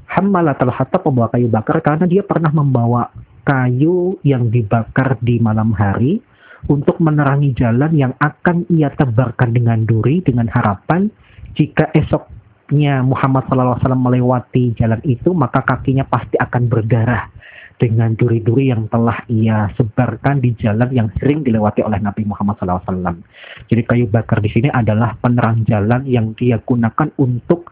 Hammalatul 0.08 0.72
Hatta 0.72 1.02
pembawa 1.02 1.28
kayu 1.28 1.52
bakar 1.52 1.84
karena 1.84 2.08
dia 2.08 2.24
pernah 2.24 2.48
membawa 2.48 3.12
kayu 3.48 4.20
yang 4.28 4.52
dibakar 4.52 5.16
di 5.24 5.40
malam 5.40 5.72
hari 5.72 6.20
untuk 6.68 7.00
menerangi 7.00 7.56
jalan 7.56 7.96
yang 7.96 8.12
akan 8.20 8.68
ia 8.68 8.92
tebarkan 8.92 9.56
dengan 9.56 9.88
duri 9.88 10.20
dengan 10.20 10.52
harapan 10.52 11.08
jika 11.56 11.88
esoknya 11.96 13.00
Muhammad 13.00 13.48
SAW 13.48 13.80
melewati 13.96 14.76
jalan 14.76 15.00
itu 15.08 15.32
maka 15.32 15.64
kakinya 15.64 16.04
pasti 16.04 16.36
akan 16.36 16.68
berdarah 16.68 17.32
dengan 17.80 18.12
duri-duri 18.18 18.74
yang 18.74 18.90
telah 18.90 19.22
ia 19.30 19.70
sebarkan 19.78 20.42
di 20.44 20.52
jalan 20.58 20.90
yang 20.90 21.08
sering 21.16 21.46
dilewati 21.46 21.80
oleh 21.86 22.02
Nabi 22.02 22.26
Muhammad 22.26 22.58
SAW. 22.58 23.22
Jadi 23.70 23.82
kayu 23.86 24.10
bakar 24.10 24.42
di 24.42 24.50
sini 24.50 24.66
adalah 24.66 25.14
penerang 25.22 25.62
jalan 25.62 26.02
yang 26.04 26.34
dia 26.34 26.58
gunakan 26.58 27.06
untuk 27.22 27.70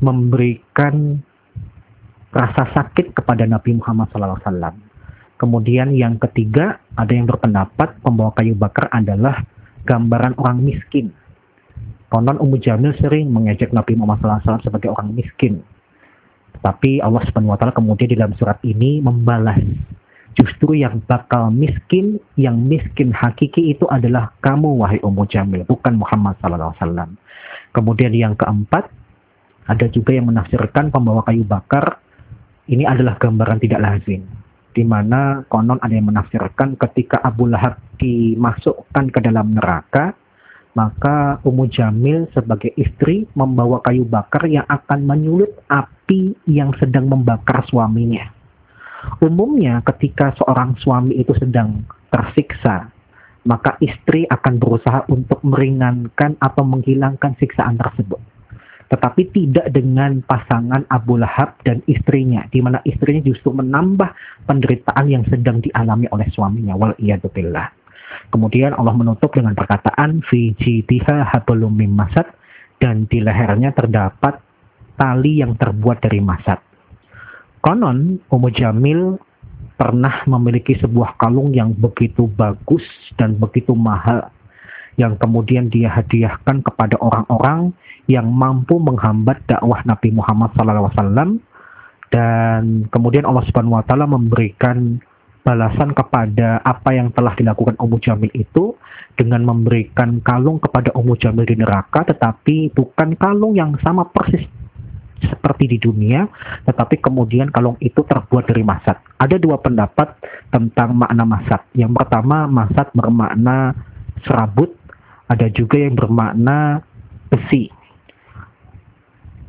memberikan 0.00 1.20
rasa 2.34 2.66
sakit 2.74 3.14
kepada 3.14 3.46
Nabi 3.46 3.78
Muhammad 3.78 4.10
SAW. 4.10 4.74
Kemudian 5.38 5.94
yang 5.94 6.18
ketiga, 6.18 6.82
ada 6.98 7.10
yang 7.14 7.30
berpendapat 7.30 8.02
pembawa 8.02 8.34
kayu 8.34 8.58
bakar 8.58 8.90
adalah 8.90 9.46
gambaran 9.86 10.34
orang 10.42 10.58
miskin. 10.62 11.14
Konon 12.10 12.38
Ummu 12.38 12.58
Jamil 12.62 12.94
sering 12.98 13.30
mengejek 13.30 13.70
Nabi 13.70 13.94
Muhammad 13.94 14.42
SAW 14.42 14.66
sebagai 14.66 14.90
orang 14.90 15.14
miskin. 15.14 15.62
Tapi 16.62 17.02
Allah 17.02 17.22
Subhanahu 17.26 17.54
wa 17.54 17.58
taala 17.58 17.74
kemudian 17.74 18.08
di 18.10 18.16
dalam 18.18 18.34
surat 18.38 18.56
ini 18.62 19.02
membalas 19.02 19.58
justru 20.34 20.74
yang 20.74 21.02
bakal 21.06 21.50
miskin, 21.50 22.18
yang 22.34 22.58
miskin 22.58 23.14
hakiki 23.14 23.74
itu 23.74 23.86
adalah 23.90 24.34
kamu 24.42 24.78
wahai 24.78 24.98
Ummu 25.02 25.26
Jamil, 25.30 25.66
bukan 25.66 25.98
Muhammad 25.98 26.38
SAW. 26.42 27.14
Kemudian 27.74 28.14
yang 28.14 28.34
keempat, 28.38 28.86
ada 29.66 29.86
juga 29.90 30.14
yang 30.14 30.30
menafsirkan 30.30 30.94
pembawa 30.94 31.26
kayu 31.26 31.42
bakar 31.42 32.03
ini 32.68 32.84
adalah 32.88 33.20
gambaran 33.20 33.60
tidak 33.60 33.80
lazim 33.80 34.24
di 34.74 34.82
mana 34.82 35.46
konon 35.46 35.78
ada 35.78 35.94
yang 35.94 36.10
menafsirkan 36.10 36.74
ketika 36.74 37.22
Abu 37.22 37.46
Lahab 37.46 37.78
dimasukkan 38.02 39.14
ke 39.14 39.20
dalam 39.22 39.54
neraka 39.54 40.16
maka 40.74 41.38
Ummu 41.46 41.70
Jamil 41.70 42.26
sebagai 42.34 42.74
istri 42.74 43.30
membawa 43.38 43.78
kayu 43.86 44.02
bakar 44.02 44.42
yang 44.50 44.66
akan 44.66 45.06
menyulut 45.06 45.54
api 45.70 46.34
yang 46.50 46.74
sedang 46.82 47.06
membakar 47.06 47.62
suaminya. 47.70 48.26
Umumnya 49.22 49.86
ketika 49.86 50.34
seorang 50.34 50.74
suami 50.82 51.14
itu 51.14 51.30
sedang 51.38 51.86
tersiksa, 52.10 52.90
maka 53.46 53.78
istri 53.78 54.26
akan 54.26 54.58
berusaha 54.58 55.06
untuk 55.06 55.38
meringankan 55.46 56.34
atau 56.42 56.66
menghilangkan 56.66 57.38
siksaan 57.38 57.78
tersebut 57.78 58.18
tetapi 58.92 59.32
tidak 59.32 59.72
dengan 59.72 60.20
pasangan 60.24 60.84
Abu 60.92 61.16
Lahab 61.16 61.56
dan 61.64 61.80
istrinya, 61.88 62.44
di 62.52 62.60
mana 62.60 62.84
istrinya 62.84 63.24
justru 63.24 63.50
menambah 63.50 64.12
penderitaan 64.44 65.08
yang 65.08 65.24
sedang 65.28 65.64
dialami 65.64 66.04
oleh 66.12 66.28
suaminya. 66.32 66.76
Wal 66.76 66.94
billah. 67.32 67.68
Kemudian 68.30 68.76
Allah 68.76 68.94
menutup 68.94 69.32
dengan 69.34 69.56
perkataan 69.56 70.22
fi 70.28 70.54
jitiha 70.58 71.26
hablum 71.34 71.74
masad 71.90 72.28
dan 72.78 73.08
di 73.08 73.22
lehernya 73.22 73.72
terdapat 73.72 74.38
tali 74.94 75.42
yang 75.42 75.58
terbuat 75.58 76.04
dari 76.04 76.20
masad. 76.22 76.60
Konon 77.64 78.20
Ummu 78.28 78.48
Jamil 78.52 79.16
pernah 79.74 80.22
memiliki 80.28 80.78
sebuah 80.78 81.18
kalung 81.18 81.50
yang 81.50 81.74
begitu 81.74 82.30
bagus 82.30 82.84
dan 83.18 83.34
begitu 83.40 83.74
mahal 83.74 84.30
yang 84.94 85.18
kemudian 85.18 85.70
dia 85.70 85.90
hadiahkan 85.90 86.62
kepada 86.62 86.94
orang-orang 87.02 87.74
yang 88.06 88.28
mampu 88.30 88.78
menghambat 88.78 89.40
dakwah 89.48 89.80
Nabi 89.88 90.12
Muhammad 90.12 90.52
SAW 90.54 91.40
dan 92.12 92.86
kemudian 92.94 93.26
Allah 93.26 93.42
Subhanahu 93.48 93.80
wa 93.80 93.84
taala 93.84 94.06
memberikan 94.06 95.02
balasan 95.44 95.92
kepada 95.92 96.62
apa 96.64 96.94
yang 96.96 97.12
telah 97.12 97.36
dilakukan 97.36 97.76
Ummu 97.76 98.00
Jamil 98.00 98.32
itu 98.32 98.76
dengan 99.18 99.44
memberikan 99.44 100.22
kalung 100.24 100.62
kepada 100.62 100.94
Ummu 100.94 101.18
Jamil 101.20 101.44
di 101.44 101.58
neraka 101.58 102.06
tetapi 102.06 102.72
bukan 102.72 103.18
kalung 103.18 103.56
yang 103.58 103.76
sama 103.82 104.08
persis 104.08 104.46
seperti 105.24 105.76
di 105.76 105.78
dunia, 105.80 106.28
tetapi 106.68 107.00
kemudian 107.00 107.48
kalung 107.48 107.80
itu 107.80 108.04
terbuat 108.04 108.44
dari 108.44 108.60
masat. 108.60 109.00
Ada 109.16 109.40
dua 109.40 109.56
pendapat 109.56 110.20
tentang 110.52 110.92
makna 110.92 111.24
masat. 111.24 111.64
Yang 111.72 111.96
pertama, 111.96 112.44
masat 112.44 112.92
bermakna 112.92 113.72
serabut 114.24 114.72
ada 115.28 115.46
juga 115.52 115.80
yang 115.80 115.96
bermakna 115.96 116.84
besi. 117.32 117.72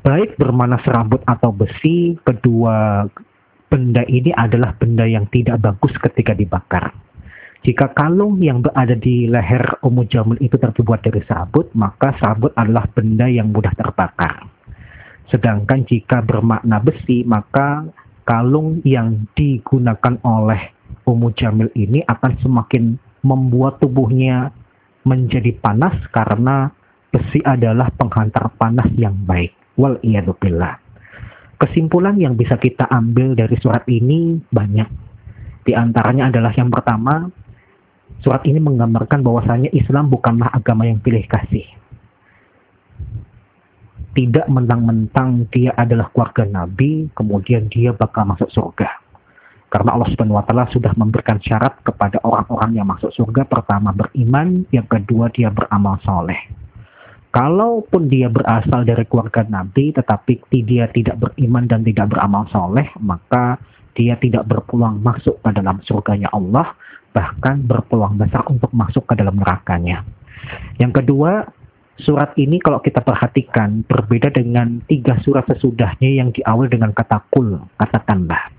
Baik 0.06 0.38
bermakna 0.38 0.78
serabut 0.86 1.20
atau 1.26 1.50
besi, 1.50 2.14
kedua 2.22 3.10
benda 3.68 4.06
ini 4.06 4.30
adalah 4.38 4.78
benda 4.78 5.04
yang 5.04 5.26
tidak 5.34 5.60
bagus 5.66 5.92
ketika 5.98 6.38
dibakar. 6.38 6.94
Jika 7.66 7.98
kalung 7.98 8.38
yang 8.46 8.62
berada 8.62 8.94
di 8.94 9.26
leher 9.26 9.82
Ummu 9.82 10.06
Jamil 10.06 10.38
itu 10.38 10.54
terbuat 10.54 11.02
dari 11.02 11.26
sabut, 11.26 11.66
maka 11.74 12.14
sabut 12.22 12.54
adalah 12.54 12.86
benda 12.94 13.26
yang 13.26 13.50
mudah 13.50 13.74
terbakar. 13.74 14.46
Sedangkan 15.34 15.82
jika 15.90 16.22
bermakna 16.22 16.78
besi, 16.78 17.26
maka 17.26 17.90
kalung 18.30 18.86
yang 18.86 19.26
digunakan 19.34 20.22
oleh 20.22 20.62
Ummu 21.10 21.34
Jamil 21.34 21.74
ini 21.74 22.06
akan 22.06 22.38
semakin 22.46 23.02
membuat 23.26 23.82
tubuhnya 23.82 24.54
menjadi 25.06 25.54
panas 25.62 25.94
karena 26.10 26.74
besi 27.14 27.40
adalah 27.46 27.94
penghantar 27.96 28.52
panas 28.58 28.90
yang 28.98 29.16
baik. 29.24 29.54
Wal 29.78 30.02
billah. 30.42 30.76
Kesimpulan 31.56 32.20
yang 32.20 32.36
bisa 32.36 32.60
kita 32.60 32.84
ambil 32.92 33.38
dari 33.38 33.56
surat 33.64 33.88
ini 33.88 34.44
banyak. 34.52 34.90
Di 35.64 35.72
antaranya 35.72 36.28
adalah 36.28 36.52
yang 36.52 36.68
pertama, 36.68 37.32
surat 38.20 38.44
ini 38.44 38.60
menggambarkan 38.60 39.24
bahwasanya 39.24 39.72
Islam 39.72 40.12
bukanlah 40.12 40.52
agama 40.52 40.84
yang 40.84 41.00
pilih 41.00 41.24
kasih. 41.26 41.64
Tidak 44.16 44.48
mentang-mentang 44.48 45.48
dia 45.52 45.76
adalah 45.76 46.08
keluarga 46.12 46.48
Nabi, 46.48 47.12
kemudian 47.16 47.68
dia 47.68 47.92
bakal 47.92 48.24
masuk 48.24 48.48
surga. 48.48 49.05
Karena 49.76 50.00
Allah 50.00 50.08
Subhanahu 50.08 50.40
wa 50.40 50.46
taala 50.48 50.72
sudah 50.72 50.96
memberikan 50.96 51.36
syarat 51.44 51.76
kepada 51.84 52.24
orang-orang 52.24 52.80
yang 52.80 52.88
masuk 52.88 53.12
surga, 53.12 53.44
pertama 53.44 53.92
beriman, 53.92 54.64
yang 54.72 54.88
kedua 54.88 55.28
dia 55.36 55.52
beramal 55.52 56.00
soleh 56.08 56.40
kalaupun 57.36 58.08
dia 58.08 58.32
berasal 58.32 58.88
dari 58.88 59.04
keluarga 59.04 59.44
Nabi 59.44 59.92
tetapi 59.92 60.40
dia 60.64 60.88
tidak 60.96 61.20
beriman 61.20 61.68
dan 61.68 61.84
tidak 61.84 62.16
beramal 62.16 62.48
soleh, 62.48 62.88
maka 63.04 63.60
dia 63.92 64.16
tidak 64.16 64.48
berpeluang 64.48 65.04
masuk 65.04 65.44
ke 65.44 65.52
dalam 65.52 65.84
surganya 65.84 66.32
Allah, 66.32 66.72
bahkan 67.12 67.60
berpeluang 67.68 68.16
besar 68.16 68.48
untuk 68.48 68.72
masuk 68.72 69.04
ke 69.12 69.20
dalam 69.20 69.36
nerakanya. 69.36 70.08
Yang 70.80 71.04
kedua, 71.04 71.44
surat 72.00 72.32
ini 72.40 72.64
kalau 72.64 72.80
kita 72.80 73.04
perhatikan 73.04 73.84
berbeda 73.84 74.32
dengan 74.32 74.80
tiga 74.88 75.20
surat 75.20 75.44
sesudahnya 75.52 76.16
yang 76.16 76.32
diawali 76.32 76.72
dengan 76.72 76.96
kata 76.96 77.20
kul, 77.36 77.60
kata 77.76 78.00
tambah. 78.08 78.55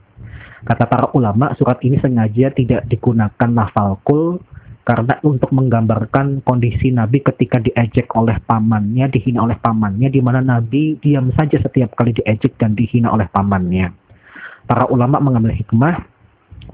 Kata 0.66 0.84
para 0.90 1.06
ulama, 1.14 1.54
surat 1.54 1.78
ini 1.86 1.94
sengaja 2.02 2.50
tidak 2.50 2.90
digunakan 2.90 3.50
lafal 3.54 4.02
kul 4.02 4.42
karena 4.82 5.18
untuk 5.22 5.50
menggambarkan 5.54 6.42
kondisi 6.42 6.90
Nabi 6.90 7.22
ketika 7.22 7.62
diejek 7.62 8.10
oleh 8.18 8.38
pamannya, 8.46 9.06
dihina 9.10 9.46
oleh 9.46 9.58
pamannya, 9.58 10.10
di 10.10 10.18
mana 10.18 10.42
Nabi 10.42 10.98
diam 10.98 11.30
saja 11.38 11.58
setiap 11.62 11.94
kali 11.94 12.14
diejek 12.18 12.58
dan 12.58 12.74
dihina 12.74 13.14
oleh 13.14 13.30
pamannya. 13.30 13.94
Para 14.66 14.90
ulama 14.90 15.22
mengambil 15.22 15.54
hikmah 15.54 16.02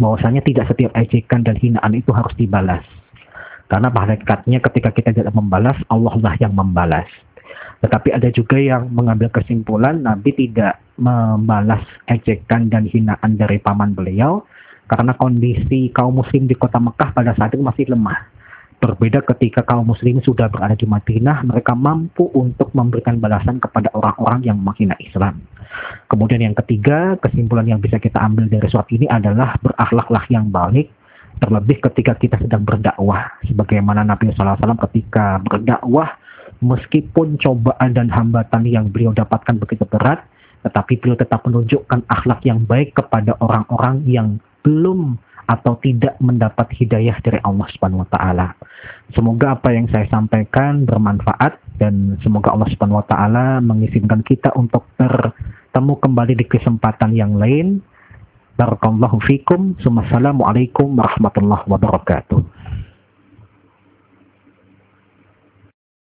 bahwasanya 0.01 0.41
tidak 0.41 0.73
setiap 0.73 0.93
ejekan 0.97 1.45
dan 1.45 1.61
hinaan 1.61 1.93
itu 1.93 2.13
harus 2.17 2.33
dibalas. 2.41 2.85
Karena 3.69 3.89
hakikatnya 3.89 4.61
ketika 4.61 4.93
kita 4.93 5.11
tidak 5.17 5.33
membalas, 5.33 5.77
Allah 5.89 6.13
lah 6.21 6.37
yang 6.41 6.53
membalas. 6.53 7.09
Tetapi 7.83 8.15
ada 8.15 8.31
juga 8.31 8.57
yang 8.63 8.95
mengambil 8.95 9.29
kesimpulan 9.35 10.07
Nabi 10.07 10.31
tidak 10.39 10.79
membalas 11.03 11.83
ejekan 12.07 12.71
dan 12.71 12.87
hinaan 12.87 13.35
dari 13.35 13.59
paman 13.59 13.93
beliau, 13.99 14.47
karena 14.87 15.19
kondisi 15.19 15.91
kaum 15.91 16.23
muslim 16.23 16.47
di 16.47 16.55
kota 16.55 16.79
Mekah 16.79 17.11
pada 17.11 17.35
saat 17.35 17.59
itu 17.59 17.65
masih 17.65 17.91
lemah. 17.91 18.31
Berbeda 18.83 19.23
ketika 19.23 19.63
kaum 19.63 19.87
muslim 19.87 20.19
sudah 20.23 20.51
berada 20.51 20.75
di 20.75 20.87
Madinah, 20.87 21.47
mereka 21.47 21.75
mampu 21.75 22.27
untuk 22.35 22.75
memberikan 22.75 23.23
balasan 23.23 23.63
kepada 23.63 23.91
orang-orang 23.95 24.43
yang 24.43 24.59
menghina 24.59 24.99
Islam. 24.99 25.39
Kemudian 26.11 26.43
yang 26.43 26.59
ketiga, 26.59 27.15
kesimpulan 27.23 27.67
yang 27.67 27.79
bisa 27.79 28.03
kita 28.03 28.19
ambil 28.19 28.51
dari 28.51 28.67
surat 28.67 28.91
ini 28.91 29.07
adalah 29.07 29.55
berakhlaklah 29.63 30.27
yang 30.35 30.51
baik, 30.51 30.91
terlebih 31.39 31.79
ketika 31.79 32.19
kita 32.19 32.37
sedang 32.43 32.67
berdakwah. 32.67 33.31
Sebagaimana 33.47 34.03
Nabi 34.03 34.35
SAW 34.35 34.59
ketika 34.91 35.39
berdakwah, 35.47 36.19
meskipun 36.63 37.37
cobaan 37.43 37.93
dan 37.93 38.09
hambatan 38.09 38.63
yang 38.65 38.89
beliau 38.89 39.11
dapatkan 39.13 39.59
begitu 39.59 39.85
berat, 39.91 40.23
tetapi 40.63 41.03
beliau 41.03 41.19
tetap 41.19 41.43
menunjukkan 41.43 42.07
akhlak 42.07 42.41
yang 42.47 42.63
baik 42.63 42.95
kepada 42.95 43.35
orang-orang 43.43 44.07
yang 44.07 44.39
belum 44.63 45.19
atau 45.51 45.75
tidak 45.83 46.15
mendapat 46.23 46.71
hidayah 46.79 47.19
dari 47.21 47.43
Allah 47.43 47.67
Subhanahu 47.75 48.07
wa 48.07 48.11
taala. 48.15 48.55
Semoga 49.13 49.59
apa 49.59 49.75
yang 49.75 49.91
saya 49.91 50.07
sampaikan 50.09 50.87
bermanfaat 50.87 51.59
dan 51.83 52.17
semoga 52.23 52.55
Allah 52.55 52.71
Subhanahu 52.71 53.03
wa 53.03 53.07
taala 53.11 53.59
mengizinkan 53.59 54.23
kita 54.23 54.55
untuk 54.55 54.87
bertemu 54.97 55.95
kembali 55.99 56.39
di 56.39 56.47
kesempatan 56.47 57.13
yang 57.13 57.37
lain. 57.37 57.83
Barakallahu 58.55 59.19
fikum. 59.27 59.75
Wassalamualaikum 59.83 60.95
warahmatullahi 60.95 61.67
wabarakatuh. 61.67 62.62